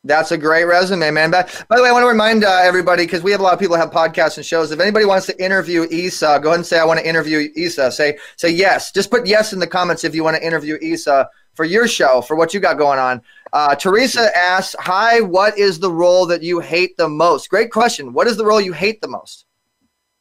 [0.02, 1.30] That's a great resume, man.
[1.30, 3.52] But by the way, I want to remind uh, everybody because we have a lot
[3.52, 4.70] of people have podcasts and shows.
[4.70, 7.92] If anybody wants to interview Issa, go ahead and say I want to interview Issa.
[7.92, 8.92] Say say yes.
[8.92, 12.22] Just put yes in the comments if you want to interview Issa for your show
[12.22, 13.20] for what you got going on.
[13.52, 18.14] Uh, Teresa asks, "Hi, what is the role that you hate the most?" Great question.
[18.14, 19.44] What is the role you hate the most?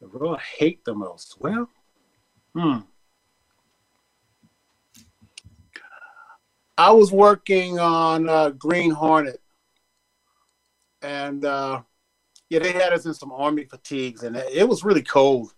[0.00, 1.36] The role I hate the most.
[1.40, 1.68] Well,
[2.54, 2.78] hmm.
[6.78, 9.42] I was working on uh, Green Hornet,
[11.02, 11.82] and uh,
[12.48, 15.52] yeah, they had us in some army fatigues, and it was really cold.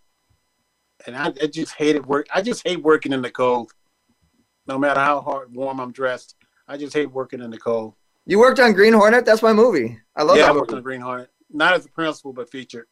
[1.06, 2.26] And I, I just hated work.
[2.34, 3.70] I just hate working in the cold,
[4.66, 6.34] no matter how hard warm I'm dressed.
[6.66, 7.94] I just hate working in the cold.
[8.26, 9.24] You worked on Green Hornet.
[9.24, 9.98] That's my movie.
[10.16, 10.78] I love yeah, I that worked movie.
[10.78, 12.86] on Green Hornet, not as a principal, but featured.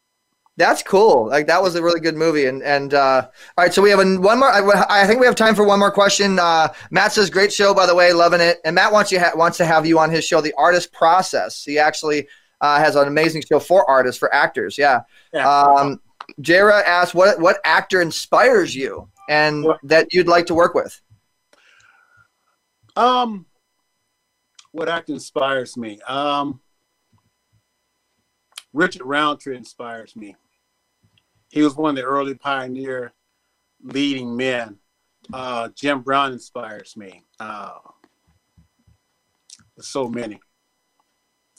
[0.57, 1.27] That's cool.
[1.27, 2.45] Like that was a really good movie.
[2.45, 4.49] And and uh, all right, so we have a, one more.
[4.49, 6.39] I, I think we have time for one more question.
[6.39, 9.31] Uh, Matt says, "Great show, by the way, loving it." And Matt wants you ha-
[9.35, 11.63] wants to have you on his show, The Artist Process.
[11.63, 12.27] He actually
[12.59, 14.77] uh, has an amazing show for artists, for actors.
[14.77, 15.01] Yeah.
[15.33, 15.49] Yeah.
[15.49, 16.01] Um,
[16.41, 21.01] Jara asked, "What what actor inspires you and that you'd like to work with?"
[22.95, 23.45] Um,
[24.71, 25.99] what actor inspires me?
[26.07, 26.60] Um,
[28.73, 30.35] Richard Roundtree inspires me.
[31.49, 33.13] He was one of the early pioneer
[33.83, 34.77] leading men.
[35.33, 37.25] Uh, Jim Brown inspires me.
[37.39, 37.73] Uh,
[39.75, 40.39] there's so many.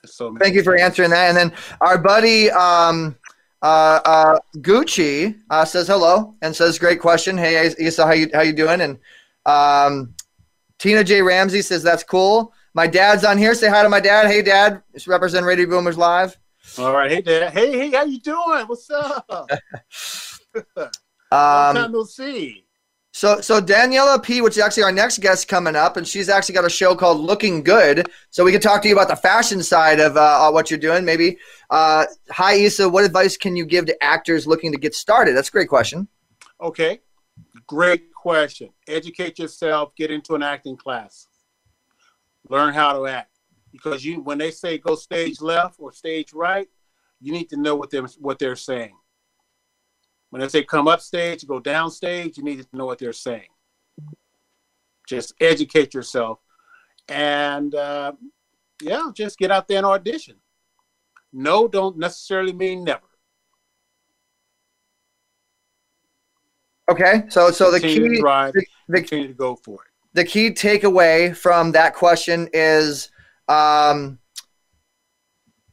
[0.03, 0.42] There's so many.
[0.42, 1.29] Thank you for answering that.
[1.29, 3.16] And then our buddy um,
[3.62, 7.37] uh, uh, Gucci uh, says hello and says, "Great question.
[7.38, 8.98] Hey, Issa, how you how you doing?" And
[9.46, 10.14] um,
[10.79, 13.55] Tina J Ramsey says, "That's cool." My dad's on here.
[13.55, 14.27] Say hi to my dad.
[14.27, 14.83] Hey, dad.
[14.94, 16.37] It's represent Radio Boomers Live.
[16.79, 17.53] All right, hey Dad.
[17.53, 18.66] Hey, hey, how you doing?
[18.66, 19.51] What's up?
[21.33, 22.66] Um, time no see.
[23.14, 26.55] So, so Daniela P, which is actually our next guest coming up, and she's actually
[26.55, 28.07] got a show called Looking Good.
[28.29, 31.07] So we can talk to you about the fashion side of uh, what you're doing.
[31.07, 31.38] Maybe,
[31.70, 35.35] uh, hi Issa, what advice can you give to actors looking to get started?
[35.35, 36.07] That's a great question.
[36.61, 37.01] Okay,
[37.66, 38.68] great question.
[38.87, 39.94] Educate yourself.
[39.96, 41.29] Get into an acting class.
[42.51, 43.32] Learn how to act
[43.72, 46.68] because you when they say go stage left or stage right,
[47.20, 48.96] you need to know what them what they're saying.
[50.30, 53.12] When they say come up stage, go down stage, you need to know what they're
[53.12, 53.48] saying.
[55.08, 56.38] Just educate yourself,
[57.08, 58.12] and uh,
[58.80, 60.37] yeah, just get out there and audition.
[61.32, 63.00] No, don't necessarily mean never.
[66.90, 69.90] Okay, so so the Continue to key drive, the, the, continue to go for it.
[70.14, 73.11] the key takeaway from that question is
[73.48, 74.18] um,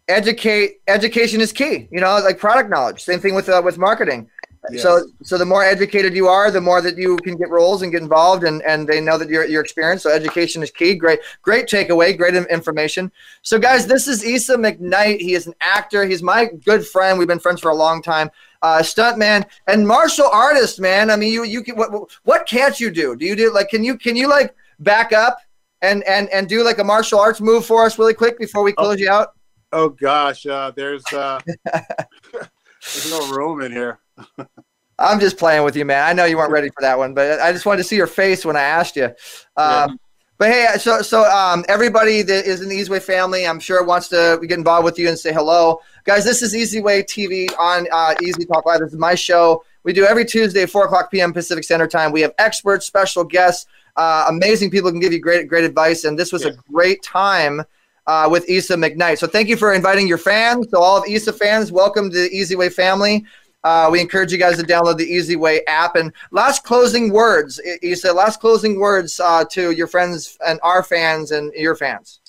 [0.08, 1.88] educate education is key.
[1.92, 3.02] You know, like product knowledge.
[3.02, 4.30] Same thing with uh, with marketing.
[4.72, 4.82] Yes.
[4.82, 7.92] So so the more educated you are, the more that you can get roles and
[7.92, 10.04] get involved, and and they know that you're you're experienced.
[10.04, 10.96] So education is key.
[10.96, 12.18] Great great takeaway.
[12.18, 13.12] Great information.
[13.42, 15.22] So guys, this is Issa McKnight.
[15.22, 16.06] He is an actor.
[16.06, 17.18] He's my good friend.
[17.18, 18.30] We've been friends for a long time.
[18.62, 21.10] Uh, stuntman and martial artist, man.
[21.10, 23.16] I mean, you you can what what can't you do?
[23.16, 25.38] Do you do like can you can you like back up
[25.82, 28.74] and and and do like a martial arts move for us really quick before we
[28.74, 29.30] close you out?
[29.72, 31.40] Oh gosh, uh, there's uh,
[31.74, 34.00] there's no room in here.
[35.00, 36.04] I'm just playing with you, man.
[36.06, 38.08] I know you weren't ready for that one, but I just wanted to see your
[38.08, 39.10] face when I asked you.
[39.56, 40.00] Um,
[40.38, 43.84] But hey, so so um, everybody that is in the Easy Way family, I'm sure
[43.84, 46.24] wants to get involved with you and say hello, guys.
[46.24, 48.80] This is Easy Way TV on uh, Easy Talk Live.
[48.80, 49.64] This is my show.
[49.84, 51.34] We do every Tuesday, four o'clock p.m.
[51.34, 52.14] Pacific Standard Time.
[52.14, 53.68] We have experts, special guests,
[54.00, 56.06] uh, amazing people can give you great great advice.
[56.06, 57.62] And this was a great time
[58.08, 59.18] uh, with Issa McKnight.
[59.18, 60.68] So thank you for inviting your fans.
[60.72, 63.26] So all of Issa fans, welcome to the Easy Way family.
[63.66, 65.98] Uh, we encourage you guys to download the Easy Way app.
[65.98, 71.32] And last closing words, Issa, last closing words uh, to your friends and our fans
[71.32, 72.22] and your fans.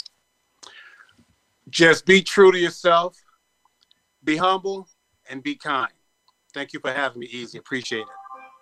[1.69, 3.17] Just be true to yourself,
[4.25, 4.89] be humble,
[5.31, 5.93] and be kind.
[6.53, 7.59] Thank you for having me, Easy.
[7.59, 8.20] Appreciate it.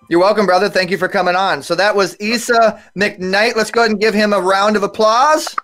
[0.08, 0.68] You're welcome, brother.
[0.70, 1.62] Thank you for coming on.
[1.62, 3.56] So that was Issa McKnight.
[3.56, 5.54] Let's go ahead and give him a round of applause.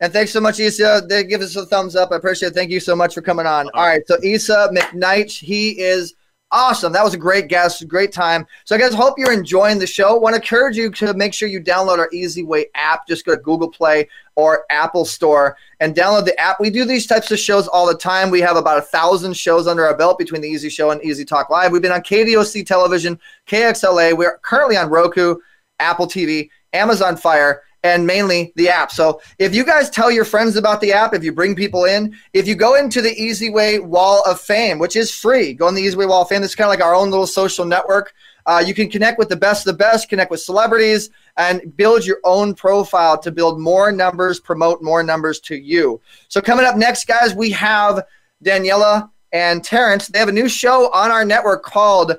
[0.00, 1.06] And thanks so much, Issa.
[1.08, 2.12] They give us a thumbs up.
[2.12, 2.54] I appreciate it.
[2.54, 3.70] Thank you so much for coming on.
[3.72, 4.06] All right.
[4.06, 6.14] So Issa McKnight, he is
[6.54, 6.92] awesome.
[6.92, 8.46] That was a great guest, great time.
[8.64, 10.16] So I guys hope you're enjoying the show.
[10.16, 13.06] Want to encourage you to make sure you download our Easy Way app.
[13.06, 16.60] Just go to Google Play or Apple Store and download the app.
[16.60, 18.30] We do these types of shows all the time.
[18.30, 21.24] We have about a thousand shows under our belt between the Easy Show and Easy
[21.24, 21.72] Talk Live.
[21.72, 24.16] We've been on KDOC television, KXLA.
[24.16, 25.36] We're currently on Roku,
[25.80, 28.90] Apple TV, Amazon Fire, and mainly the app.
[28.90, 32.16] So if you guys tell your friends about the app, if you bring people in,
[32.32, 35.74] if you go into the Easy Way Wall of Fame, which is free, go on
[35.74, 36.42] the Easy Way Wall of Fame.
[36.42, 38.14] It's kind of like our own little social network.
[38.46, 42.04] Uh, you can connect with the best of the best, connect with celebrities, and build
[42.04, 46.00] your own profile to build more numbers, promote more numbers to you.
[46.28, 48.02] So coming up next, guys, we have
[48.42, 50.08] Daniela and Terrence.
[50.08, 52.16] They have a new show on our network called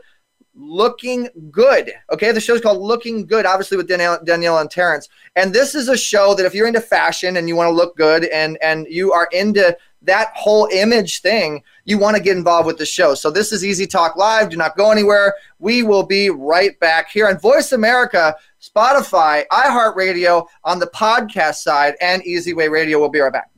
[0.55, 1.91] Looking Good.
[2.11, 5.09] Okay, the show's called Looking Good, obviously with Danielle, Danielle and Terrence.
[5.35, 7.97] And this is a show that if you're into fashion and you want to look
[7.97, 12.67] good and and you are into that whole image thing, you want to get involved
[12.67, 13.15] with the show.
[13.15, 14.49] So this is Easy Talk Live.
[14.49, 15.33] Do not go anywhere.
[15.59, 21.95] We will be right back here on Voice America, Spotify, iHeartRadio on the podcast side,
[22.01, 22.99] and Easy Way Radio.
[22.99, 23.49] We'll be right back.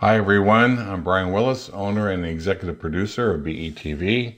[0.00, 0.78] Hi, everyone.
[0.78, 4.34] I'm Brian Willis, owner and executive producer of BETV.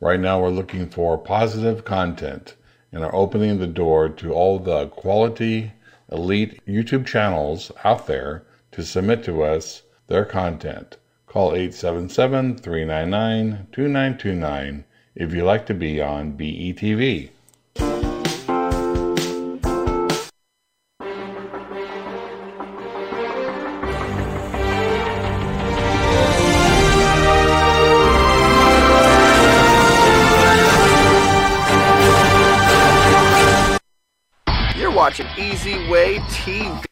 [0.00, 2.56] Right now, we're looking for positive content
[2.90, 5.70] and are opening the door to all the quality
[6.10, 10.96] elite YouTube channels out there to submit to us their content.
[11.28, 17.30] Call 877 399 2929 if you'd like to be on BETV.
[35.38, 36.82] Easy Way TV.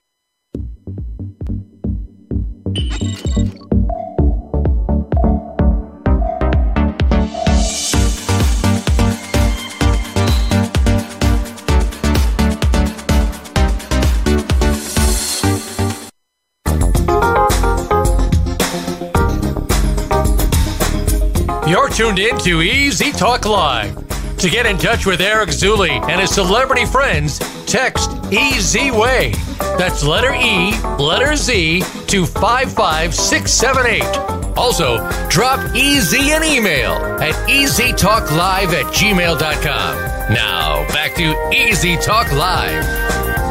[21.67, 24.05] You're tuned in to Easy Talk Live.
[24.37, 27.41] To get in touch with Eric Zuley and his celebrity friends,
[27.75, 29.33] text Easy Way.
[29.59, 34.57] That's letter E, letter Z to 55678.
[34.57, 39.97] Also, drop Easy an email at easytalklive at gmail.com.
[40.33, 43.44] Now, back to Easy Talk Live.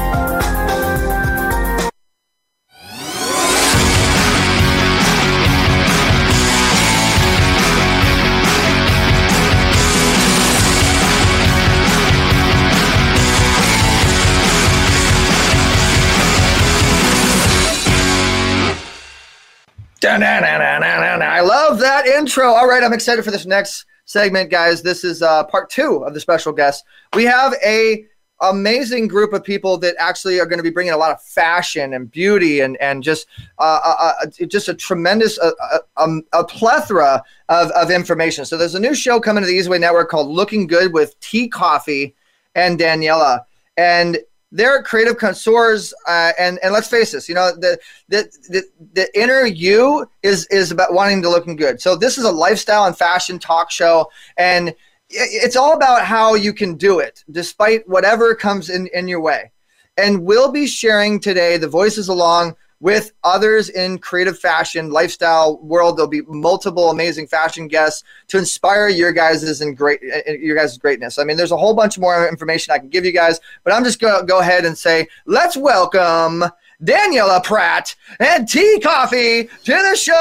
[21.23, 22.47] I love that intro.
[22.47, 24.81] All right, I'm excited for this next segment, guys.
[24.81, 26.83] This is uh, part two of the special guest.
[27.13, 28.05] We have a
[28.41, 31.93] amazing group of people that actually are going to be bringing a lot of fashion
[31.93, 33.27] and beauty and and just
[33.59, 38.45] uh, uh, uh, just a tremendous uh, uh, um, a plethora of, of information.
[38.45, 41.47] So there's a new show coming to the Easyway Network called Looking Good with Tea
[41.47, 42.15] Coffee
[42.55, 43.45] and Daniela,
[43.77, 44.17] and
[44.53, 45.93] they're creative connoisseurs.
[46.07, 48.63] Uh, and and let's face this, you know the the the,
[48.93, 51.81] the inner you is is about wanting to looking good.
[51.81, 54.73] So this is a lifestyle and fashion talk show, and
[55.09, 59.51] it's all about how you can do it despite whatever comes in in your way.
[59.97, 65.95] And we'll be sharing today the voices along with others in creative fashion lifestyle world.
[65.95, 70.77] There'll be multiple amazing fashion guests to inspire your guys' and great uh, your guys'
[70.77, 71.17] greatness.
[71.17, 73.85] I mean, there's a whole bunch more information I can give you guys, but I'm
[73.85, 76.43] just gonna go ahead and say, let's welcome
[76.83, 80.13] Daniela Pratt and Tea Coffee to the show.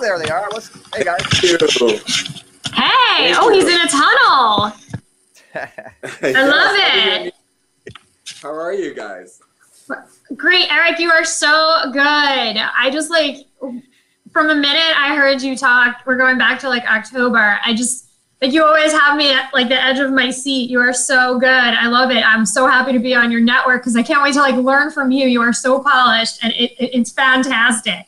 [0.00, 0.48] There they are.
[0.52, 1.20] Let's, hey guys.
[2.72, 3.34] Hey!
[3.34, 4.72] Oh, he's in a tunnel.
[6.22, 7.34] I love it.
[8.40, 9.40] How are you guys?
[10.36, 10.98] Great, Eric.
[10.98, 12.00] You are so good.
[12.02, 13.46] I just like
[14.32, 16.02] from a minute I heard you talk.
[16.06, 17.58] We're going back to like October.
[17.64, 18.06] I just
[18.42, 20.70] like you always have me at like the edge of my seat.
[20.70, 21.48] You are so good.
[21.48, 22.24] I love it.
[22.24, 24.90] I'm so happy to be on your network because I can't wait to like learn
[24.90, 25.26] from you.
[25.26, 28.06] You are so polished and it, it- it's fantastic.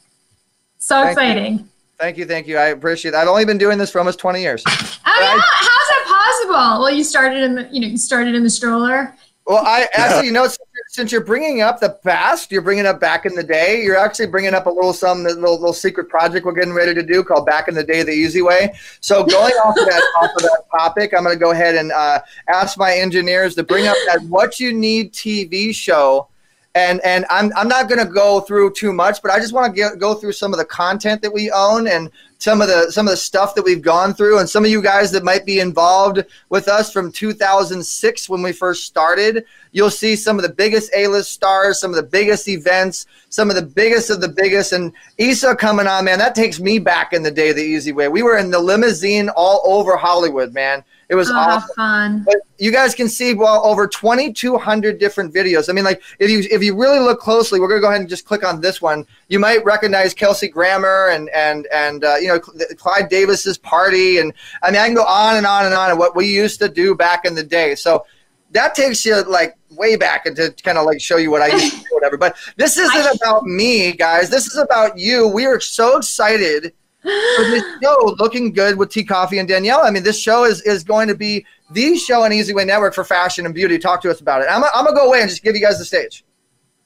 [0.79, 1.11] So Thank you.
[1.23, 1.69] exciting.
[1.99, 2.57] Thank you, thank you.
[2.57, 3.17] I appreciate it.
[3.17, 4.63] I've only been doing this for almost 20 years.
[4.67, 6.83] Oh yeah, how's that possible?
[6.83, 9.15] Well, you started in the you know you started in the stroller.
[9.47, 10.47] Well, I actually, you know,
[10.93, 13.81] since you're, bringing up the past, you're bringing up back in the day.
[13.81, 17.03] You're actually bringing up a little some little, little secret project we're getting ready to
[17.05, 20.31] do called "Back in the Day the Easy Way." So, going off of that off
[20.35, 23.87] of that topic, I'm going to go ahead and uh, ask my engineers to bring
[23.87, 26.27] up that "What You Need" TV show.
[26.75, 29.77] And and I'm I'm not going to go through too much, but I just want
[29.77, 33.07] to go through some of the content that we own and some of the some
[33.07, 34.39] of the stuff that we've gone through.
[34.39, 38.53] And some of you guys that might be involved with us from 2006 when we
[38.53, 43.07] first started you'll see some of the biggest a-list stars some of the biggest events
[43.29, 44.73] some of the biggest of the biggest.
[44.73, 48.09] And Issa coming on man that takes me back in the day the easy way.
[48.09, 51.69] We were in the limousine all over Hollywood man it was oh, awesome.
[51.75, 52.23] fun.
[52.25, 55.69] but you guys can see well over 2200 different videos.
[55.69, 58.01] I mean like if you if you really look closely we're going to go ahead
[58.01, 59.05] and just click on this one.
[59.29, 64.19] You might recognize kelsey grammer and and and uh, you know clive davis's party.
[64.19, 66.61] And i mean i can go on and on and on and what we used
[66.61, 67.75] to do back in the day.
[67.75, 68.07] So
[68.53, 71.49] that takes you like way back and to kind of like show you what i
[71.49, 72.17] used to do whatever.
[72.17, 74.31] But this isn't about me guys.
[74.31, 75.27] This is about you.
[75.27, 79.91] We are so excited for this show looking good with tea coffee and danielle i
[79.91, 83.05] mean this show is is going to be the show on easy way network for
[83.05, 85.43] fashion and beauty talk to us about it i'm, I'm gonna go away and just
[85.43, 86.25] give you guys the stage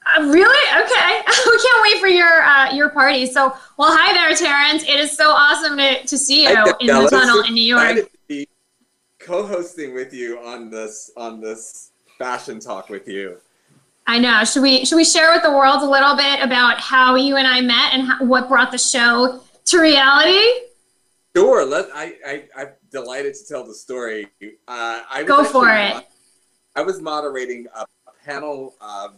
[0.05, 0.83] Uh, really?
[0.83, 1.13] Okay.
[1.51, 3.25] we can't wait for your uh, your party.
[3.25, 4.83] So, well, hi there, Terrence.
[4.83, 7.81] It is so awesome to, to see you Hi, in the tunnel in New York.
[7.81, 8.47] excited to be
[9.17, 11.89] co-hosting with you on this on this
[12.19, 13.37] fashion talk with you.
[14.05, 14.43] I know.
[14.43, 17.47] Should we should we share with the world a little bit about how you and
[17.47, 19.41] I met and how, what brought the show
[19.75, 20.67] to reality?
[21.35, 21.65] Sure.
[21.65, 24.27] Let I, I I'm delighted to tell the story.
[24.67, 26.07] Uh, I Go for actually it.
[26.75, 27.85] I was moderating a
[28.25, 29.15] panel of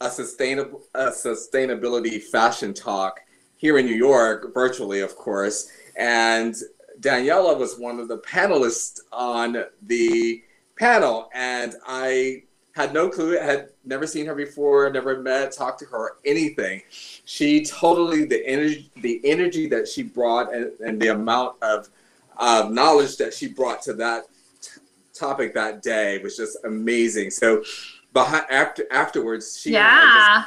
[0.00, 3.20] a sustainable a sustainability fashion talk
[3.56, 5.70] here in New York, virtually, of course.
[5.96, 6.54] And
[7.00, 10.42] Daniela was one of the panelists on the
[10.76, 12.42] panel, and I
[12.76, 13.38] had no clue.
[13.38, 16.82] had never seen her before, never met, talked to her, anything.
[16.90, 21.88] She totally the energy, the energy that she brought, and, and the amount of
[22.36, 24.24] uh, knowledge that she brought to that
[24.60, 24.80] t-
[25.14, 27.30] topic that day was just amazing.
[27.30, 27.64] So,
[28.12, 30.44] behind after afterwards, she and Yeah.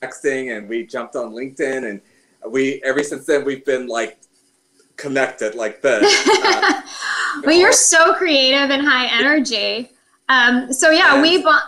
[0.00, 2.00] just texting, and we jumped on LinkedIn, and
[2.50, 4.16] we ever since then we've been like
[4.96, 6.02] connected like this.
[6.44, 9.90] Uh, But you're so creative and high energy.
[10.28, 11.62] Um, so yeah, we bought,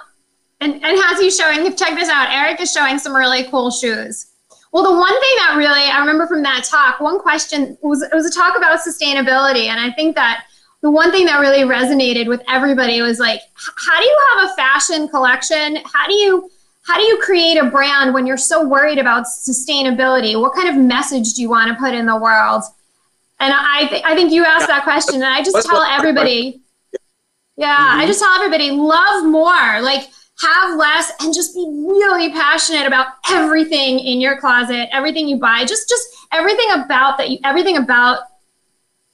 [0.61, 2.29] and, and he's showing, check this out.
[2.31, 4.27] Eric is showing some really cool shoes.
[4.73, 8.15] Well, the one thing that really I remember from that talk, one question was it
[8.15, 10.45] was a talk about sustainability, and I think that
[10.81, 14.55] the one thing that really resonated with everybody was like, how do you have a
[14.55, 15.79] fashion collection?
[15.85, 16.51] How do you
[16.87, 20.41] how do you create a brand when you're so worried about sustainability?
[20.41, 22.63] What kind of message do you want to put in the world?
[23.39, 26.63] And I, th- I think you asked that question, and I just tell everybody,
[27.61, 30.09] yeah, I just tell everybody, love more, like
[30.43, 35.65] have less, and just be really passionate about everything in your closet, everything you buy,
[35.67, 38.21] just just everything about that, you, everything about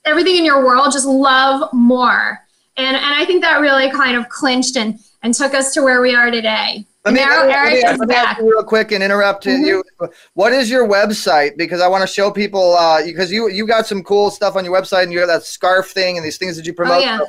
[0.04, 2.40] everything in your world, just love more.
[2.76, 6.00] And and I think that really kind of clinched and and took us to where
[6.00, 6.84] we are today.
[7.04, 8.28] Let me, now let me- Eric let me- back.
[8.28, 9.64] ask you real quick and interrupt Mhm.
[9.66, 9.84] you.
[10.34, 11.56] What is your website?
[11.56, 14.74] Because I want to show people because you you got some cool stuff on your
[14.74, 16.98] website and you have that scarf thing and these things that you promote.
[16.98, 17.18] Oh, yeah.
[17.18, 17.26] So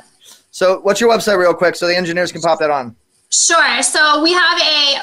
[0.80, 2.96] what's your website real quick so the engineers can pop that on?
[3.30, 3.82] Sure.
[3.82, 4.96] So we have a.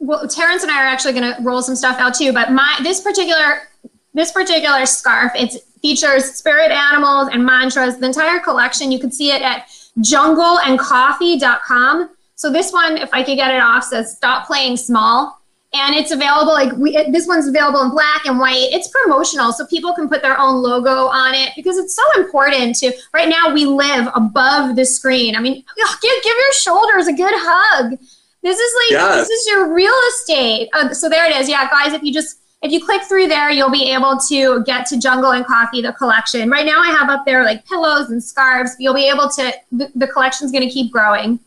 [0.00, 2.32] Well, Terrence and I are actually going to roll some stuff out too.
[2.32, 3.68] But my this particular
[4.12, 7.98] this particular scarf it features spirit animals and mantras.
[7.98, 9.68] The entire collection you can see it at
[9.98, 12.10] jungleandcoffee.com.
[12.36, 15.40] So this one, if I could get it off, says "Stop playing small."
[15.74, 18.68] And it's available like we, this one's available in black and white.
[18.70, 22.76] It's promotional, so people can put their own logo on it because it's so important
[22.76, 22.92] to.
[23.12, 25.34] Right now, we live above the screen.
[25.34, 27.98] I mean, give give your shoulders a good hug.
[28.42, 29.26] This is like Yes.
[29.26, 30.68] this is your real estate.
[30.74, 31.48] Uh, so there it is.
[31.48, 34.86] Yeah, guys, if you just if you click through there, you'll be able to get
[34.86, 36.48] to Jungle and Coffee, the collection.
[36.50, 38.76] Right now, I have up there like pillows and scarves.
[38.78, 39.52] You'll be able to.
[39.72, 41.40] The, the collection's going to keep growing.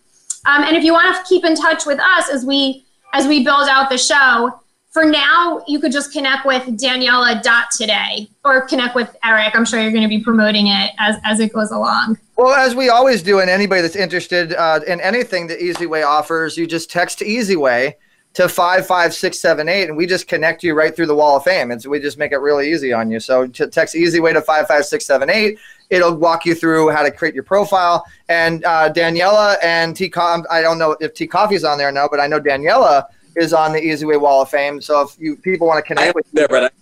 [0.45, 3.43] Um, and if you want to keep in touch with us as we as we
[3.43, 4.59] build out the show.
[4.91, 9.55] For now, you could just connect with Daniela dot today or connect with Eric.
[9.55, 12.17] I'm sure you're going to be promoting it as, as it goes along.
[12.35, 16.03] Well, as we always do, and anybody that's interested uh, in anything that Easy Way
[16.03, 17.95] offers, you just text Easy Way
[18.37, 21.89] to 55678 and we just connect you right through the wall of fame and so
[21.89, 25.57] we just make it really easy on you so text easy way to 55678
[25.89, 28.05] It'll walk you through how to create your profile.
[28.29, 30.09] And uh, Daniela and T.
[30.09, 31.27] Com- I don't know if T.
[31.27, 34.49] Coffee's on there now, but I know Daniela is on the Easy Way Wall of
[34.49, 34.81] Fame.
[34.81, 36.73] So if you people want to connect with there, but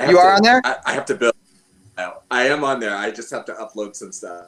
[0.00, 0.60] I, I You are to- on there?
[0.64, 1.34] I, I have to build.
[2.30, 2.96] I am on there.
[2.96, 4.46] I just have to upload some stuff.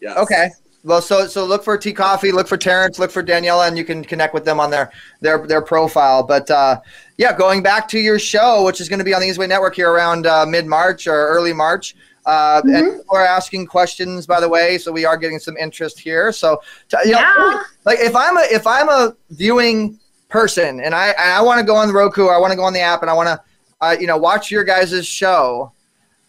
[0.00, 0.14] Yeah.
[0.14, 0.48] Okay.
[0.84, 3.84] Well, so so look for T Coffee, look for Terrence, look for Daniela, and you
[3.84, 4.90] can connect with them on their
[5.20, 6.22] their their profile.
[6.22, 6.80] But uh,
[7.18, 9.74] yeah, going back to your show, which is going to be on the Easyway Network
[9.74, 11.94] here around uh, mid March or early March.
[12.28, 15.98] Uh, And people are asking questions, by the way, so we are getting some interest
[15.98, 16.30] here.
[16.30, 16.60] So,
[17.04, 17.62] you know, Yeah.
[17.84, 19.98] like if I'm a if I'm a viewing
[20.28, 22.64] person and I and I want to go on the Roku, I want to go
[22.64, 23.40] on the app, and I want to,
[23.80, 25.72] uh, you know, watch your guys' show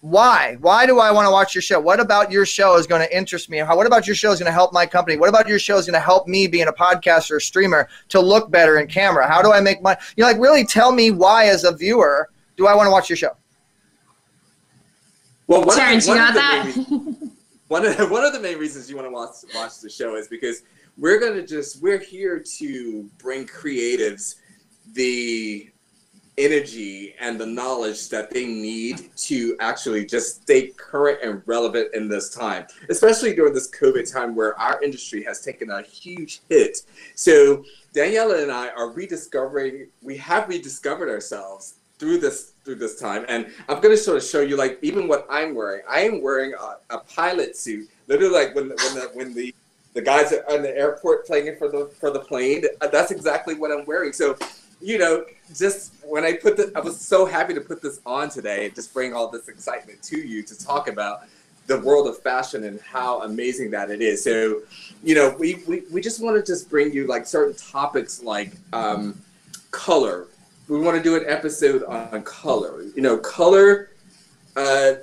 [0.01, 0.55] why?
[0.61, 1.77] Why do i want to watch your show?
[1.77, 3.57] What about your show is going to interest me?
[3.57, 5.17] How, what about your show is going to help my company?
[5.17, 8.21] What about your show is going to help me being a podcaster or streamer to
[8.21, 9.27] look better in camera?
[9.27, 12.29] How do i make my you know like really tell me why as a viewer
[12.55, 13.35] do i want to watch your show
[15.49, 17.31] Well, one Terrence, of you got that?
[17.69, 20.27] one of one of the main reasons you want to watch watch the show is
[20.27, 20.61] because
[20.95, 24.35] we're gonna just we're here to bring creatives
[24.93, 25.71] the
[26.37, 32.07] energy and the knowledge that they need to actually just stay current and relevant in
[32.07, 36.83] this time, especially during this COVID time where our industry has taken a huge hit.
[37.15, 43.25] So Daniela and I are rediscovering, we have rediscovered ourselves through this through this time,
[43.29, 45.81] and I'm going to sort of show you like even what I'm wearing.
[45.89, 49.55] I am wearing a, a pilot suit, literally like when when the when the
[49.93, 52.63] the guys are in the airport playing it for the for the plane.
[52.81, 54.13] uh, That's exactly what I'm wearing.
[54.13, 54.37] So,
[54.81, 58.29] you know, just when I put the, I was so happy to put this on
[58.29, 61.23] today and just bring all this excitement to you to talk about
[61.67, 64.23] the world of fashion and how amazing that it is.
[64.23, 64.61] So,
[65.03, 68.53] you know, we we, we just want to just bring you like certain topics like
[68.73, 69.19] um,
[69.71, 70.27] color.
[70.69, 72.83] We want to do an episode on color.
[72.95, 73.89] You know, color.
[74.55, 74.93] Uh,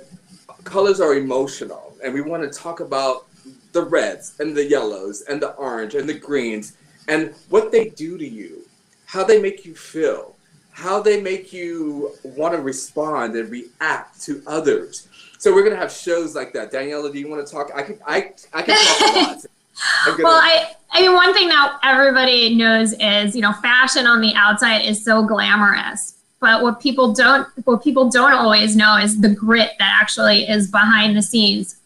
[0.63, 3.27] colors are emotional, and we want to talk about
[3.73, 8.17] the reds and the yellows and the orange and the greens and what they do
[8.17, 8.65] to you,
[9.05, 10.35] how they make you feel,
[10.71, 15.07] how they make you want to respond and react to others.
[15.37, 16.71] So we're gonna have shows like that.
[16.71, 17.71] Daniela, do you want to talk?
[17.75, 19.45] I can I I can talk a lot.
[20.19, 24.33] Well, I, I mean, one thing that everybody knows is, you know, fashion on the
[24.35, 26.15] outside is so glamorous.
[26.39, 30.69] But what people don't, what people don't always know is the grit that actually is
[30.69, 31.77] behind the scenes.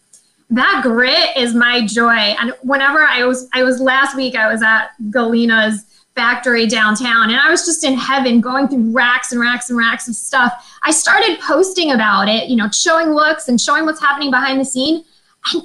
[0.50, 2.12] That grit is my joy.
[2.12, 5.86] And whenever I was, I was last week, I was at Galina's
[6.16, 10.10] factory downtown, and I was just in heaven, going through racks and racks and racks
[10.10, 10.70] of stuff.
[10.84, 14.66] I started posting about it, you know, showing looks and showing what's happening behind the
[14.66, 15.06] scene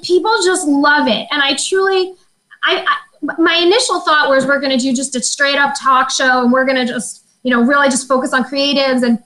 [0.01, 1.27] people just love it.
[1.31, 2.13] And I truly,
[2.63, 2.97] I, I
[3.37, 6.51] my initial thought was we're going to do just a straight up talk show, and
[6.51, 9.21] we're going to just, you know, really just focus on creatives, and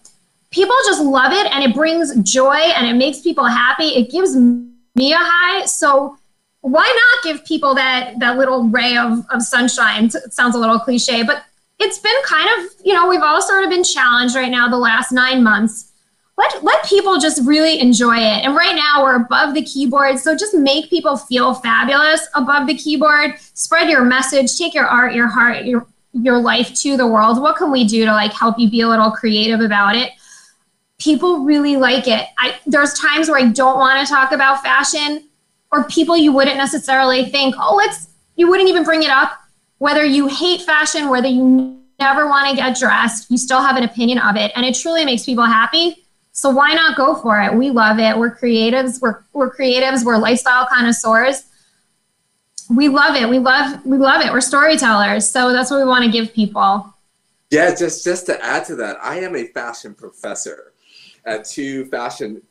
[0.50, 3.88] people just love it, and it brings joy, and it makes people happy.
[3.88, 6.18] It gives me a high, so
[6.62, 10.80] why not give people that that little ray of, of sunshine it sounds a little
[10.80, 11.44] cliche but
[11.80, 14.78] it's been kind of you know we've all sort of been challenged right now the
[14.78, 15.91] last nine months
[16.42, 20.36] let let people just really enjoy it and right now we're above the keyboard so
[20.36, 25.28] just make people feel fabulous above the keyboard spread your message take your art your
[25.28, 28.70] heart your your life to the world what can we do to like help you
[28.70, 30.12] be a little creative about it
[31.00, 35.30] people really like it I, there's times where i don't want to talk about fashion
[35.72, 39.40] or people you wouldn't necessarily think, oh, let's, you wouldn't even bring it up.
[39.78, 43.84] Whether you hate fashion, whether you never want to get dressed, you still have an
[43.84, 44.52] opinion of it.
[44.56, 46.01] And it truly makes people happy.
[46.32, 47.54] So why not go for it?
[47.54, 48.18] We love it.
[48.18, 49.02] We're creatives.
[49.02, 50.06] We're, we're creatives.
[50.06, 51.46] We're lifestyle connoisseurs.
[52.70, 53.28] We love it.
[53.28, 54.32] We love, we love it.
[54.32, 55.28] We're storytellers.
[55.28, 56.94] So that's what we want to give people.
[57.52, 60.72] Yeah, just just to add to that, I am a fashion professor
[61.26, 62.42] at two fashion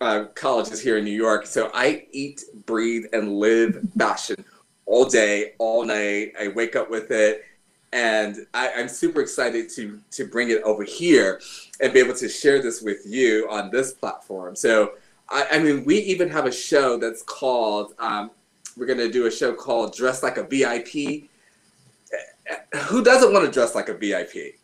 [0.00, 1.46] uh, colleges here in New York.
[1.46, 4.44] So I eat, breathe, and live fashion
[4.86, 6.34] all day, all night.
[6.40, 7.44] I wake up with it,
[7.92, 11.40] and I, I'm super excited to to bring it over here
[11.80, 14.54] and be able to share this with you on this platform.
[14.54, 14.92] So
[15.28, 17.94] I, I mean, we even have a show that's called.
[17.98, 18.30] Um,
[18.76, 21.28] we're gonna do a show called "Dress Like a VIP."
[22.88, 24.56] Who doesn't want to dress like a VIP?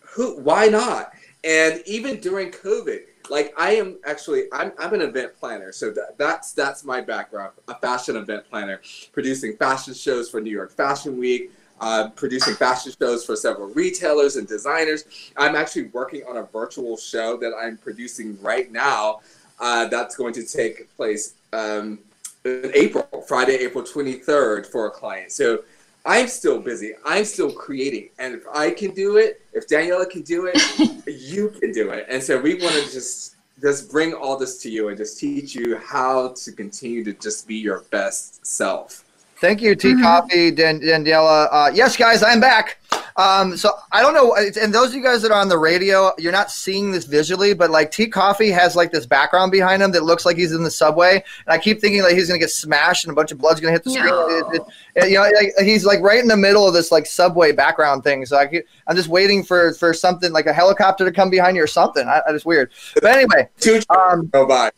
[0.00, 0.40] Who?
[0.40, 1.12] Why not?
[1.44, 3.00] And even during COVID,
[3.30, 7.52] like I am actually I'm, I'm an event planner, so that, that's that's my background,
[7.68, 8.80] a fashion event planner,
[9.12, 14.36] producing fashion shows for New York Fashion Week, uh, producing fashion shows for several retailers
[14.36, 15.04] and designers.
[15.36, 19.20] I'm actually working on a virtual show that I'm producing right now.
[19.58, 21.98] Uh, that's going to take place um,
[22.44, 25.32] in April, Friday, April 23rd, for a client.
[25.32, 25.64] So
[26.06, 26.94] I'm still busy.
[27.04, 28.10] I'm still creating.
[28.18, 32.06] And if I can do it, if Daniela can do it, you can do it.
[32.08, 35.54] And so we want to just just bring all this to you and just teach
[35.54, 39.04] you how to continue to just be your best self.
[39.40, 41.48] Thank you, T Coffee, Dan- Daniela.
[41.50, 42.76] Uh, yes, guys, I'm back.
[43.16, 46.12] Um, so I don't know, and those of you guys that are on the radio,
[46.16, 49.90] you're not seeing this visually, but like T Coffee has like this background behind him
[49.92, 52.50] that looks like he's in the subway, and I keep thinking like he's gonna get
[52.50, 54.06] smashed and a bunch of blood's gonna hit the screen.
[54.06, 54.28] No.
[54.28, 54.62] It-
[54.96, 58.04] it- you know, like, he's like right in the middle of this like subway background
[58.04, 58.26] thing.
[58.26, 61.56] So I keep, I'm just waiting for for something like a helicopter to come behind
[61.56, 62.06] you or something.
[62.06, 62.70] I, I just weird.
[62.94, 63.48] But anyway,
[63.90, 64.70] um, go by.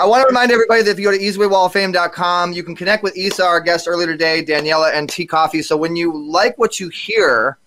[0.00, 3.16] I want to remind everybody that if you go to easywaywalloffame.com, you can connect with
[3.16, 5.62] Issa, our guest earlier today, Daniela, and Tea Coffee.
[5.62, 7.58] So when you like what you hear,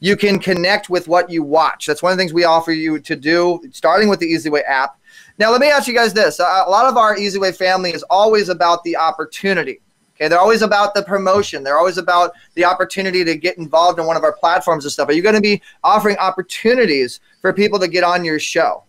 [0.00, 1.86] you can connect with what you watch.
[1.86, 4.62] That's one of the things we offer you to do, starting with the Easy Way
[4.62, 4.98] app.
[5.38, 6.40] Now, let me ask you guys this.
[6.40, 9.80] A lot of our Easy Way family is always about the opportunity.
[10.16, 11.62] Okay, they're always about the promotion.
[11.62, 15.10] They're always about the opportunity to get involved in one of our platforms and stuff.
[15.10, 18.82] Are you going to be offering opportunities for people to get on your show?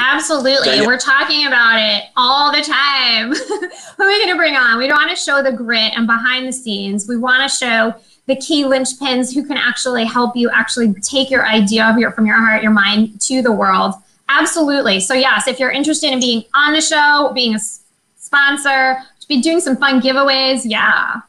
[0.00, 0.68] Absolutely.
[0.70, 3.32] Daniel- We're talking about it all the time.
[3.96, 4.78] Who are we going to bring on?
[4.78, 7.06] We don't want to show the grit and behind the scenes.
[7.08, 7.94] We want to show
[8.26, 12.26] the key linchpins who can actually help you actually take your idea of your from
[12.26, 13.94] your heart, your mind to the world.
[14.28, 15.00] Absolutely.
[15.00, 17.82] So yes, if you're interested in being on the show, being a s-
[18.16, 21.20] sponsor, to be doing some fun giveaways, yeah.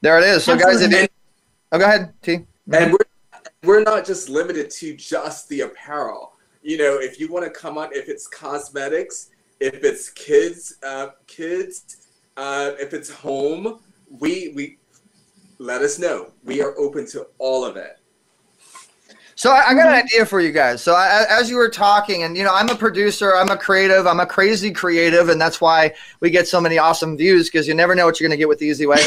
[0.00, 0.44] There it is.
[0.44, 1.06] So, guys, if you,
[1.72, 2.46] oh, go ahead, T.
[2.72, 2.98] And we're
[3.64, 6.32] we're not just limited to just the apparel.
[6.62, 9.30] You know, if you want to come on, if it's cosmetics,
[9.60, 13.80] if it's kids, uh, kids, uh, if it's home,
[14.20, 14.78] we we
[15.58, 16.32] let us know.
[16.44, 17.98] We are open to all of it.
[19.38, 20.82] So I, I got an idea for you guys.
[20.82, 24.04] So I, as you were talking, and you know, I'm a producer, I'm a creative,
[24.04, 27.74] I'm a crazy creative, and that's why we get so many awesome views because you
[27.74, 28.96] never know what you're going to get with the easy way.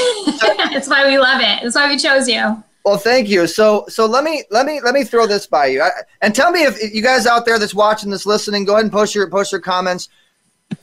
[0.72, 1.60] That's why we love it.
[1.62, 2.64] That's why we chose you.
[2.84, 3.46] Well, thank you.
[3.48, 5.90] So, so let me let me let me throw this by you, I,
[6.22, 8.92] and tell me if you guys out there that's watching this, listening, go ahead and
[8.92, 10.10] post your post your comments.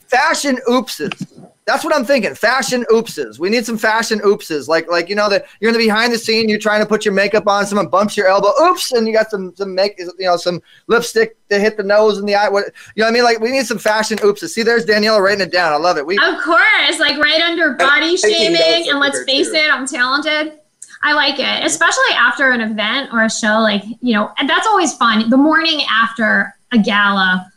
[0.07, 1.27] Fashion oopses.
[1.65, 2.33] That's what I'm thinking.
[2.33, 3.37] Fashion oopses.
[3.37, 4.67] We need some fashion oopses.
[4.67, 6.49] Like like you know that you're in the behind the scene.
[6.49, 7.65] You're trying to put your makeup on.
[7.67, 8.51] Someone bumps your elbow.
[8.61, 12.17] Oops, and you got some some make you know some lipstick to hit the nose
[12.17, 12.49] and the eye.
[12.49, 13.05] What you know?
[13.05, 14.49] what I mean, like we need some fashion oopses.
[14.49, 15.73] See, there's Daniela writing it down.
[15.73, 16.05] I love it.
[16.05, 19.55] We Of course, like right under body shaming, and let's face too.
[19.57, 20.59] it, I'm talented.
[21.01, 23.59] I like it, especially after an event or a show.
[23.59, 25.29] Like you know, and that's always fun.
[25.29, 27.51] The morning after a gala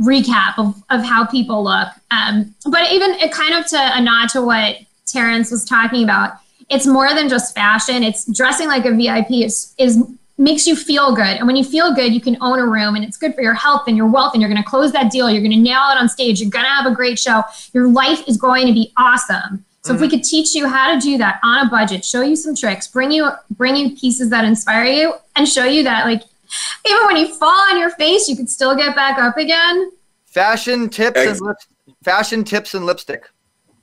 [0.00, 1.88] recap of, of how people look.
[2.10, 4.76] Um, but even it kind of to a nod to what
[5.06, 6.34] Terrence was talking about.
[6.68, 8.02] It's more than just fashion.
[8.02, 10.02] It's dressing like a VIP is is
[10.38, 11.36] makes you feel good.
[11.36, 13.54] And when you feel good, you can own a room and it's good for your
[13.54, 15.30] health and your wealth and you're going to close that deal.
[15.30, 16.40] You're going to nail it on stage.
[16.40, 17.42] You're going to have a great show.
[17.74, 19.64] Your life is going to be awesome.
[19.84, 20.16] So if we mm-hmm.
[20.16, 23.10] could teach you how to do that on a budget, show you some tricks, bring
[23.10, 26.22] you bring you pieces that inspire you and show you that like
[26.86, 29.90] even when you fall on your face, you can still get back up again.
[30.26, 31.56] fashion tips and lip,
[32.04, 33.28] fashion tips and lipstick.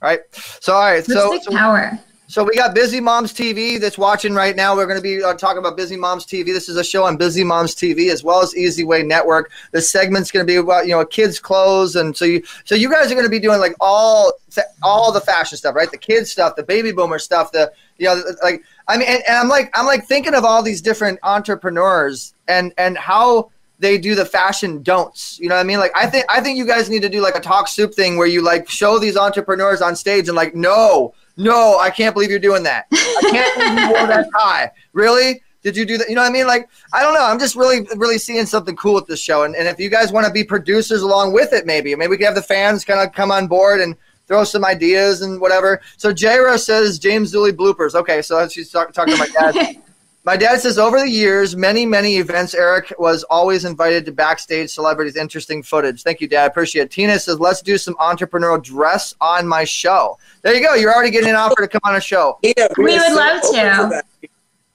[0.00, 0.20] Right.
[0.32, 1.04] So all right.
[1.04, 1.98] So, Lipstick so power.
[2.30, 4.76] So we got Busy Moms TV that's watching right now.
[4.76, 6.44] We're going to be uh, talking about Busy Moms TV.
[6.44, 9.50] This is a show on Busy Moms TV as well as Easy Way Network.
[9.72, 12.88] This segment's going to be about you know kids clothes, and so you so you
[12.88, 14.32] guys are going to be doing like all
[14.80, 15.90] all the fashion stuff, right?
[15.90, 19.36] The kids stuff, the baby boomer stuff, the you know like I mean, and, and
[19.36, 23.50] I'm like I'm like thinking of all these different entrepreneurs and and how
[23.80, 25.40] they do the fashion don'ts.
[25.40, 25.80] You know what I mean?
[25.80, 28.16] Like I think I think you guys need to do like a talk soup thing
[28.16, 32.30] where you like show these entrepreneurs on stage and like no, no, I can't believe
[32.30, 32.86] you're doing that.
[32.92, 34.70] I can't believe you wore that tie.
[34.92, 35.42] Really?
[35.62, 36.08] Did you do that?
[36.08, 36.46] You know what I mean?
[36.46, 37.24] Like I don't know.
[37.24, 39.42] I'm just really really seeing something cool with this show.
[39.42, 42.16] And, and if you guys want to be producers along with it, maybe maybe we
[42.16, 45.80] can have the fans kind of come on board and throw some ideas and whatever.
[45.96, 47.94] So Jaira says James Dooley bloopers.
[47.94, 49.82] Okay, so she's talk, talking to my dad.
[50.22, 54.68] My dad says over the years, many, many events, Eric was always invited to backstage
[54.68, 56.02] celebrities, interesting footage.
[56.02, 56.50] Thank you, Dad.
[56.50, 56.90] Appreciate it.
[56.90, 60.18] Tina says, let's do some entrepreneurial dress on my show.
[60.42, 60.74] There you go.
[60.74, 62.38] You're already getting an offer to come on a show.
[62.42, 64.02] Yeah, We are would so love open to.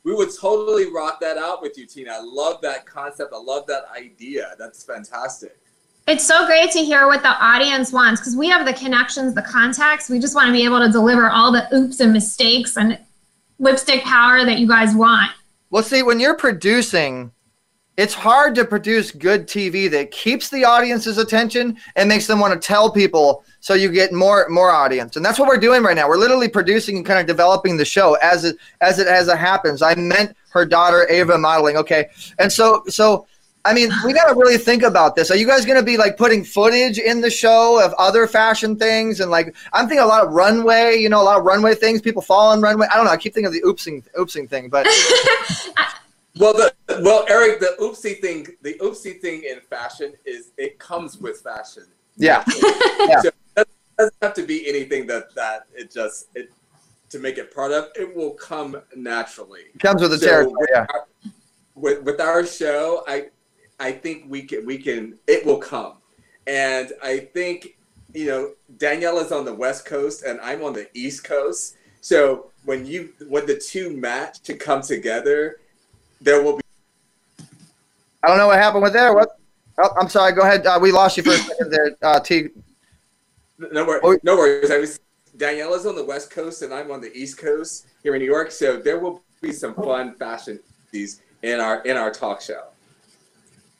[0.03, 2.13] We would totally rock that out with you, Tina.
[2.13, 3.31] I love that concept.
[3.31, 4.55] I love that idea.
[4.57, 5.57] That's fantastic.
[6.07, 9.41] It's so great to hear what the audience wants because we have the connections, the
[9.41, 10.09] contacts.
[10.09, 12.99] We just want to be able to deliver all the oops and mistakes and
[13.59, 15.31] lipstick power that you guys want.
[15.69, 17.31] Well, see, when you're producing,
[17.97, 22.53] it's hard to produce good TV that keeps the audience's attention and makes them want
[22.53, 25.15] to tell people so you get more more audience.
[25.15, 26.07] And that's what we're doing right now.
[26.07, 29.37] We're literally producing and kind of developing the show as it as it as it
[29.37, 29.81] happens.
[29.81, 31.77] I meant her daughter Ava modeling.
[31.77, 32.09] Okay.
[32.37, 33.27] And so so
[33.65, 35.31] I mean, we got to really think about this.
[35.31, 38.75] Are you guys going to be like putting footage in the show of other fashion
[38.77, 39.19] things?
[39.19, 41.99] And like, I'm thinking a lot of runway, you know, a lot of runway things.
[41.99, 42.87] People fall on runway.
[42.91, 43.11] I don't know.
[43.11, 44.85] I keep thinking of the oopsing, oopsing thing, but
[46.37, 51.17] Well, the well, Eric, the oopsie thing, the oopsie thing in fashion is it comes
[51.17, 51.85] with fashion.
[52.17, 52.43] yeah.
[52.45, 56.51] So it doesn't have to be anything that that it just it
[57.09, 57.87] to make it part of.
[57.95, 59.61] It will come naturally.
[59.73, 60.67] It comes with the So territory.
[60.71, 60.85] Yeah.
[60.93, 61.05] our-
[61.75, 63.27] with with our show, I
[63.79, 65.93] I think we can we can it will come,
[66.47, 67.77] and I think
[68.13, 71.75] you know Daniela's on the West Coast and I'm on the East Coast.
[72.01, 75.59] So when you when the two match to come together,
[76.21, 76.61] there will be.
[78.23, 79.13] I don't know what happened with there.
[79.13, 79.29] What?
[79.77, 80.31] Oh, I'm sorry.
[80.31, 80.65] Go ahead.
[80.65, 82.49] Uh, we lost you for a second there, uh, T.
[83.59, 84.71] No, wor- no worries.
[84.71, 84.99] I was
[85.37, 88.51] Daniela's on the West Coast and I'm on the East Coast here in New York.
[88.51, 90.59] So there will be some fun fashion
[90.91, 92.63] these in our in our talk show.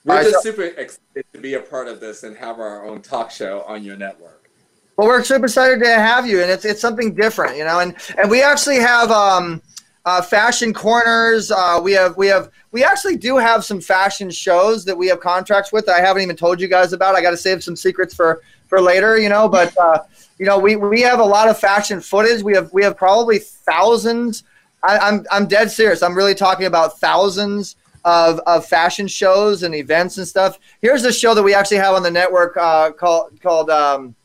[0.06, 3.32] We're just super excited to be a part of this and have our own talk
[3.32, 4.50] show on your network.
[4.98, 7.80] Well, we're super excited to have you, and it's it's something different, you know.
[7.80, 9.62] And and we actually have um,
[10.06, 11.52] uh, fashion corners.
[11.52, 15.20] Uh, we have we have we actually do have some fashion shows that we have
[15.20, 15.88] contracts with.
[15.88, 17.16] That I haven't even told you guys about.
[17.16, 19.50] I got to save some secrets for for later, you know.
[19.50, 20.04] But uh,
[20.38, 22.44] you know, we we have a lot of fashion footage.
[22.44, 24.44] We have we have probably thousands.
[24.84, 26.04] I, I'm I'm dead serious.
[26.04, 27.76] I'm really talking about thousands
[28.06, 30.60] of, of fashion shows and events and stuff.
[30.82, 34.16] Here's a show that we actually have on the network uh, called called um,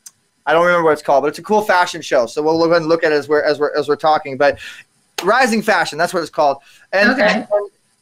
[0.45, 2.25] I don't remember what it's called, but it's a cool fashion show.
[2.27, 4.37] So we'll go ahead and look at it as we're as we're as we're talking.
[4.37, 4.59] But
[5.23, 6.57] Rising Fashion, that's what it's called.
[6.93, 7.23] And, Okay.
[7.23, 7.47] and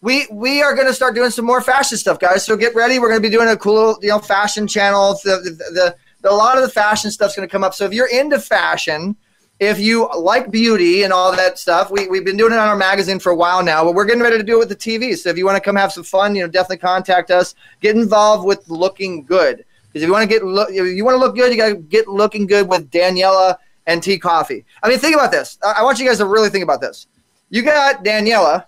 [0.02, 2.46] we we are going to start doing some more fashion stuff, guys.
[2.46, 3.00] So get ready.
[3.00, 5.20] We're going to be doing a cool you know fashion channel.
[5.24, 7.74] The the, the, the a lot of the fashion stuff's going to come up.
[7.74, 9.16] So if you're into fashion,
[9.60, 12.78] if you like beauty and all that stuff, we, we've been doing it on our
[12.78, 15.18] magazine for a while now, but we're getting ready to do it with the TV.
[15.18, 17.56] So if you want to come have some fun, you know, definitely contact us.
[17.82, 19.66] Get involved with looking good.
[19.88, 21.70] Because if you want to get look, if you want to look good, you got
[21.70, 24.64] to get looking good with Daniela and Tea Coffee.
[24.82, 25.58] I mean, think about this.
[25.64, 27.08] I want you guys to really think about this.
[27.50, 28.66] You got Daniela,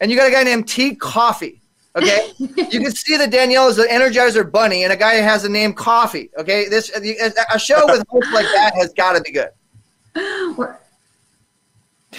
[0.00, 1.60] and you got a guy named Tea Coffee.
[1.94, 5.48] Okay, you can see that Danielle is an Energizer Bunny, and a guy has the
[5.48, 6.30] name Coffee.
[6.36, 9.50] Okay, this a show with hosts like that has got to be good.
[10.14, 10.76] We're,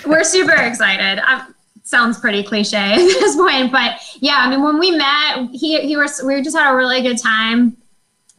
[0.05, 1.19] we're super excited.
[1.19, 5.79] Um sounds pretty cliche at this point, but yeah, I mean, when we met, he
[5.81, 7.77] he was we just had a really good time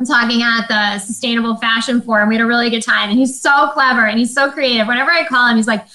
[0.07, 2.28] talking at the Sustainable Fashion Forum.
[2.28, 4.88] We had a really good time, and he's so clever and he's so creative.
[4.88, 5.86] Whenever I call him, he's like,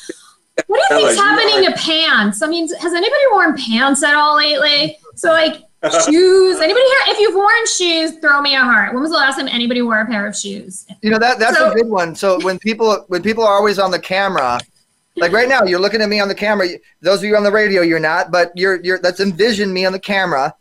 [0.68, 2.42] "What do you think's happening to pants?
[2.42, 5.64] I mean, has anybody worn pants at all lately?" So like.
[5.84, 6.58] Shoes.
[6.60, 7.00] Anybody here?
[7.08, 8.94] If you've worn shoes, throw me a heart.
[8.94, 10.86] When was the last time anybody wore a pair of shoes?
[11.02, 12.16] You know that that's So- a good one.
[12.16, 14.60] So when people when people are always on the camera,
[15.16, 16.68] like right now, you're looking at me on the camera.
[17.02, 19.94] Those of you on the radio, you're not, but you're you're that's envision me on
[19.94, 20.54] the camera.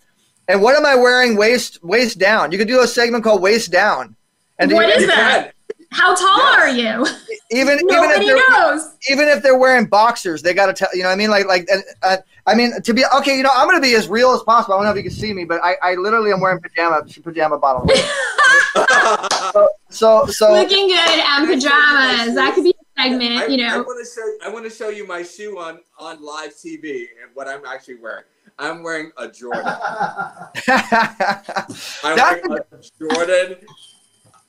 [0.48, 2.52] And what am I wearing waist waist down?
[2.52, 4.16] You could do a segment called waist down.
[4.58, 5.52] And What is that?
[5.90, 7.06] How tall are you?
[7.50, 8.94] Even even if they're, knows.
[9.08, 11.08] even if they're wearing boxers, they got to tell you know.
[11.08, 12.16] what I mean, like like and, uh,
[12.48, 13.36] I mean to be okay.
[13.36, 14.74] You know, I'm gonna be as real as possible.
[14.74, 17.04] I don't know if you can see me, but I, I literally am wearing pajama
[17.22, 17.92] pajama bottoms.
[19.52, 22.34] so so so Looking good and pajamas.
[22.34, 23.66] That could be a segment, you know.
[23.66, 23.82] I know.
[23.82, 24.46] want to show.
[24.46, 27.96] I want to show you my shoe on on live TV and what I'm actually
[27.96, 28.24] wearing.
[28.58, 29.62] I'm wearing a Jordan.
[29.66, 29.76] I'm
[32.16, 33.56] That's wearing a Jordan.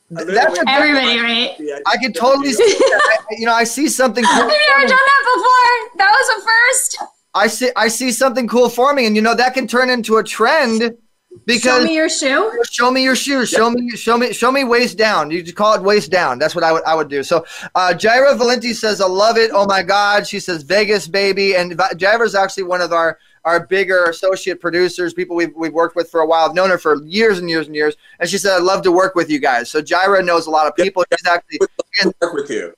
[0.09, 1.55] That's a Everybody, right?
[1.59, 2.63] Yeah, I can totally see.
[2.63, 3.25] That.
[3.31, 4.23] You know, I see something.
[4.23, 5.97] Cool I've never done that before.
[5.97, 7.18] That was a first.
[7.34, 7.69] I see.
[7.75, 10.95] I see something cool forming, and you know that can turn into a trend
[11.45, 12.51] because Show me your shoe.
[12.71, 13.49] show me your shoes.
[13.49, 13.89] Show me.
[13.91, 14.34] Show me.
[14.34, 15.30] Show me waist down.
[15.30, 16.39] You just call it waist down.
[16.39, 16.84] That's what I would.
[16.86, 17.21] I would do.
[17.21, 19.51] So, uh, Jaira Valenti says, "I love it.
[19.53, 23.65] Oh my God." She says, "Vegas, baby." And Va- Jaira's actually one of our our
[23.67, 26.49] bigger associate producers, people we've we've worked with for a while.
[26.49, 27.95] I've known her for years and years and years.
[28.19, 30.65] And she said, "I'd love to work with you guys." So Jaira knows a lot
[30.65, 31.05] of people.
[31.11, 31.59] She's actually
[32.21, 32.73] work with you.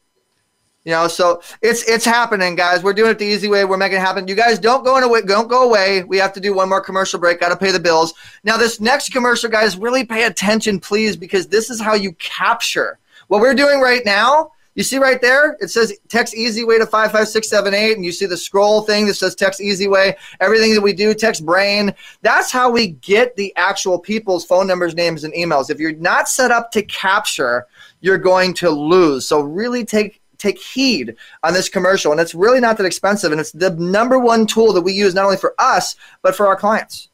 [0.83, 2.81] You know, so it's it's happening, guys.
[2.81, 3.65] We're doing it the easy way.
[3.65, 4.27] We're making it happen.
[4.27, 5.21] You guys don't go away.
[5.21, 6.03] Don't go away.
[6.03, 7.39] We have to do one more commercial break.
[7.39, 8.15] Got to pay the bills.
[8.43, 12.97] Now, this next commercial, guys, really pay attention, please, because this is how you capture
[13.27, 14.53] what we're doing right now.
[14.73, 17.95] You see right there, it says text easy way to five five six seven eight,
[17.95, 20.15] and you see the scroll thing that says text easy way.
[20.39, 21.93] Everything that we do, text brain.
[22.21, 25.69] That's how we get the actual people's phone numbers, names, and emails.
[25.69, 27.67] If you're not set up to capture,
[27.99, 29.27] you're going to lose.
[29.27, 33.39] So really take take heed on this commercial and it's really not that expensive and
[33.39, 36.55] it's the number one tool that we use not only for us but for our
[36.55, 37.09] clients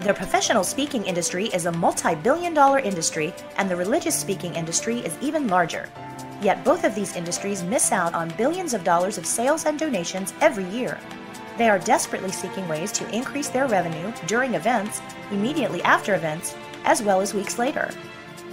[0.00, 5.00] The professional speaking industry is a multi billion dollar industry, and the religious speaking industry
[5.00, 5.90] is even larger.
[6.40, 10.32] Yet both of these industries miss out on billions of dollars of sales and donations
[10.40, 10.98] every year.
[11.58, 17.02] They are desperately seeking ways to increase their revenue during events, immediately after events, as
[17.02, 17.90] well as weeks later.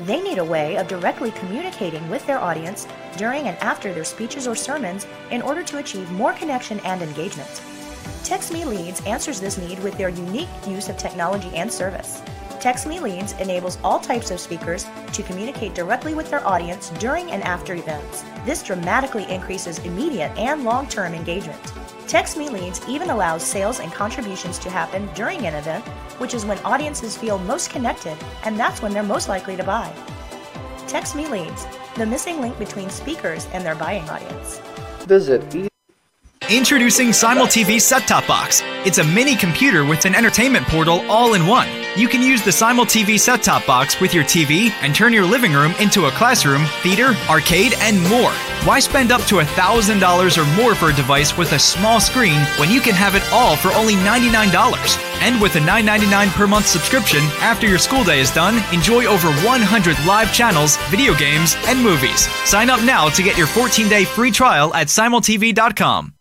[0.02, 2.88] They need a way of directly communicating with their audience
[3.18, 7.64] during and after their speeches or sermons in order to achieve more connection and engagement.
[8.24, 12.22] Text Me Leads answers this need with their unique use of technology and service.
[12.60, 17.32] Text Me Leads enables all types of speakers to communicate directly with their audience during
[17.32, 18.24] and after events.
[18.46, 21.60] This dramatically increases immediate and long term engagement.
[22.08, 25.86] Text Me Leads even allows sales and contributions to happen during an event,
[26.20, 29.94] which is when audiences feel most connected, and that's when they're most likely to buy.
[30.88, 34.62] Text Me Leads, the missing link between speakers and their buying audience.
[35.06, 35.44] visit
[36.50, 38.62] Introducing SimulTV Set Top Box.
[38.86, 41.68] It's a mini computer with an entertainment portal all in one.
[41.98, 45.52] You can use the SimulTV Set Top Box with your TV and turn your living
[45.52, 48.32] room into a classroom, theater, arcade, and more.
[48.66, 52.70] Why spend up to $1,000 or more for a device with a small screen when
[52.70, 54.54] you can have it all for only $99?
[55.22, 59.30] And with a $9.99 per month subscription, after your school day is done, enjoy over
[59.32, 62.28] 100 live channels, video games, and movies.
[62.48, 66.17] Sign up now to get your 14 day free trial at simultv.com.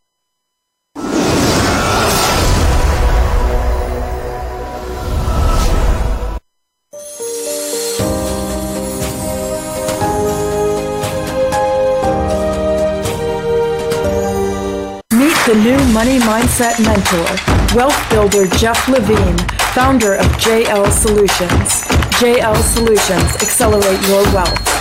[15.56, 19.38] new money mindset mentor, wealth builder Jeff Levine,
[19.72, 21.82] founder of JL Solutions.
[22.20, 24.76] JL Solutions accelerate your wealth.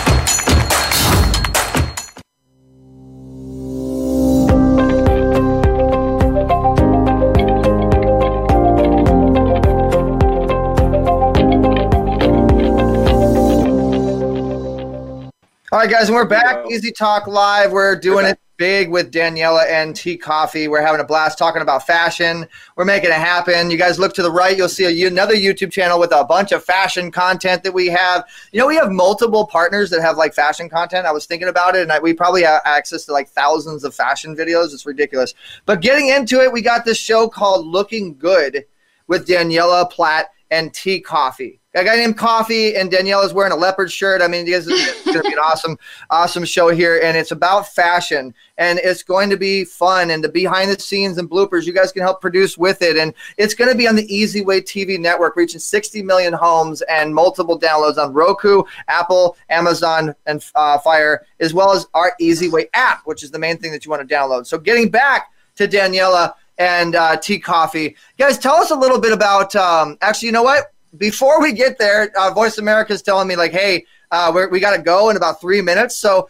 [15.71, 19.69] all right guys and we're back easy talk live we're doing it big with Daniela
[19.69, 20.67] and Tea Coffee.
[20.67, 22.47] We're having a blast talking about fashion.
[22.75, 23.69] We're making it happen.
[23.69, 26.51] You guys look to the right, you'll see a, another YouTube channel with a bunch
[26.51, 28.25] of fashion content that we have.
[28.51, 31.05] You know, we have multiple partners that have like fashion content.
[31.05, 33.93] I was thinking about it, and I, we probably have access to like thousands of
[33.93, 34.73] fashion videos.
[34.73, 35.33] It's ridiculous.
[35.65, 38.65] But getting into it, we got this show called Looking Good
[39.07, 41.59] with Daniela Platt and Tea Coffee.
[41.75, 44.21] A guy named Coffee and Danielle is wearing a leopard shirt.
[44.21, 45.77] I mean, this is going to be an awesome,
[46.09, 50.29] awesome show here, and it's about fashion, and it's going to be fun, and the
[50.29, 53.69] behind the scenes and bloopers you guys can help produce with it, and it's going
[53.69, 57.97] to be on the Easy Way TV network, reaching 60 million homes and multiple downloads
[57.97, 63.21] on Roku, Apple, Amazon, and uh, Fire, as well as our Easy Way app, which
[63.21, 64.47] is the main thing that you want to download.
[64.47, 69.11] So, getting back to Daniela and uh, Tea Coffee, guys, tell us a little bit
[69.11, 69.53] about.
[69.57, 70.71] Um, actually, you know what?
[70.97, 74.59] Before we get there, uh, Voice America is telling me like, hey, uh, we're, we
[74.59, 75.97] got to go in about three minutes.
[75.97, 76.29] So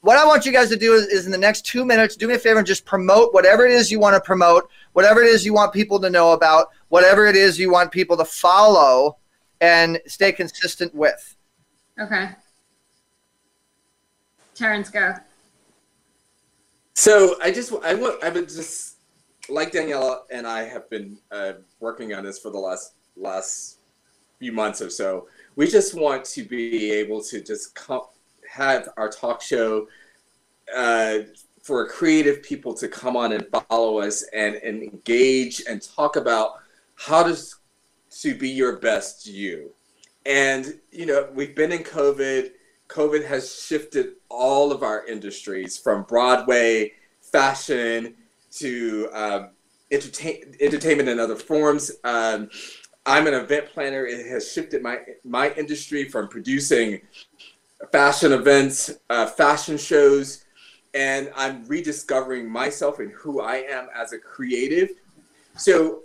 [0.00, 2.28] what I want you guys to do is, is in the next two minutes, do
[2.28, 5.28] me a favor and just promote whatever it is you want to promote, whatever it
[5.28, 9.16] is you want people to know about, whatever it is you want people to follow
[9.60, 11.36] and stay consistent with.
[11.98, 12.30] Okay.
[14.54, 15.14] Terrence, go.
[16.94, 18.96] So I just I want I would just
[19.48, 23.78] like Daniela and I have been uh, working on this for the last last
[24.38, 25.28] few months or so.
[25.56, 28.02] We just want to be able to just come,
[28.50, 29.88] have our talk show
[30.74, 31.18] uh,
[31.62, 36.60] for creative people to come on and follow us and, and engage and talk about
[36.94, 37.36] how to,
[38.10, 39.70] to be your best you.
[40.24, 42.50] And, you know, we've been in COVID.
[42.88, 48.14] COVID has shifted all of our industries from Broadway, fashion,
[48.52, 49.50] to um,
[49.90, 51.92] entertain, entertainment and other forms.
[52.04, 52.48] Um,
[53.06, 54.04] I'm an event planner.
[54.04, 57.00] It has shifted my my industry from producing
[57.92, 60.44] fashion events, uh, fashion shows,
[60.92, 64.90] and I'm rediscovering myself and who I am as a creative.
[65.56, 66.00] So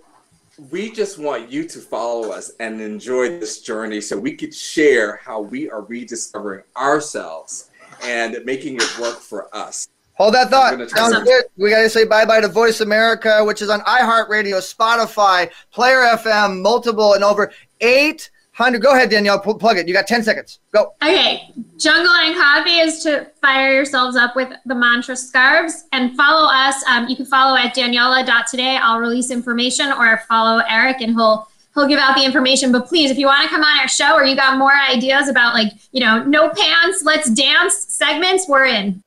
[0.69, 5.15] we just want you to follow us and enjoy this journey so we could share
[5.15, 7.71] how we are rediscovering ourselves
[8.03, 9.87] and making it work for us.
[10.21, 10.87] Hold that thought.
[10.91, 11.45] Sounds good.
[11.57, 15.97] We got to say bye bye to Voice America, which is on iHeartRadio, Spotify, Player
[16.15, 18.83] FM, multiple, and over 800.
[18.83, 19.39] Go ahead, Danielle.
[19.39, 19.87] Plug it.
[19.87, 20.59] You got 10 seconds.
[20.71, 20.93] Go.
[21.01, 21.49] Okay.
[21.79, 26.83] Jungle and Coffee is to fire yourselves up with the mantra scarves and follow us.
[26.87, 28.77] Um, you can follow at Daniela.today.
[28.77, 32.71] I'll release information or follow Eric and he'll he'll give out the information.
[32.71, 35.29] But please, if you want to come on our show or you got more ideas
[35.29, 39.01] about like, you know, no pants, let's dance segments, we're in.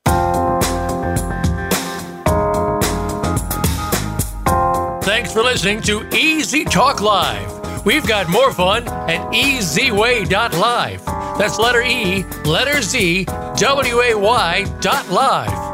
[5.14, 7.86] Thanks for listening to Easy Talk Live.
[7.86, 11.04] We've got more fun at easyway.live.
[11.38, 15.73] That's letter E, letter Z, W A Y dot live.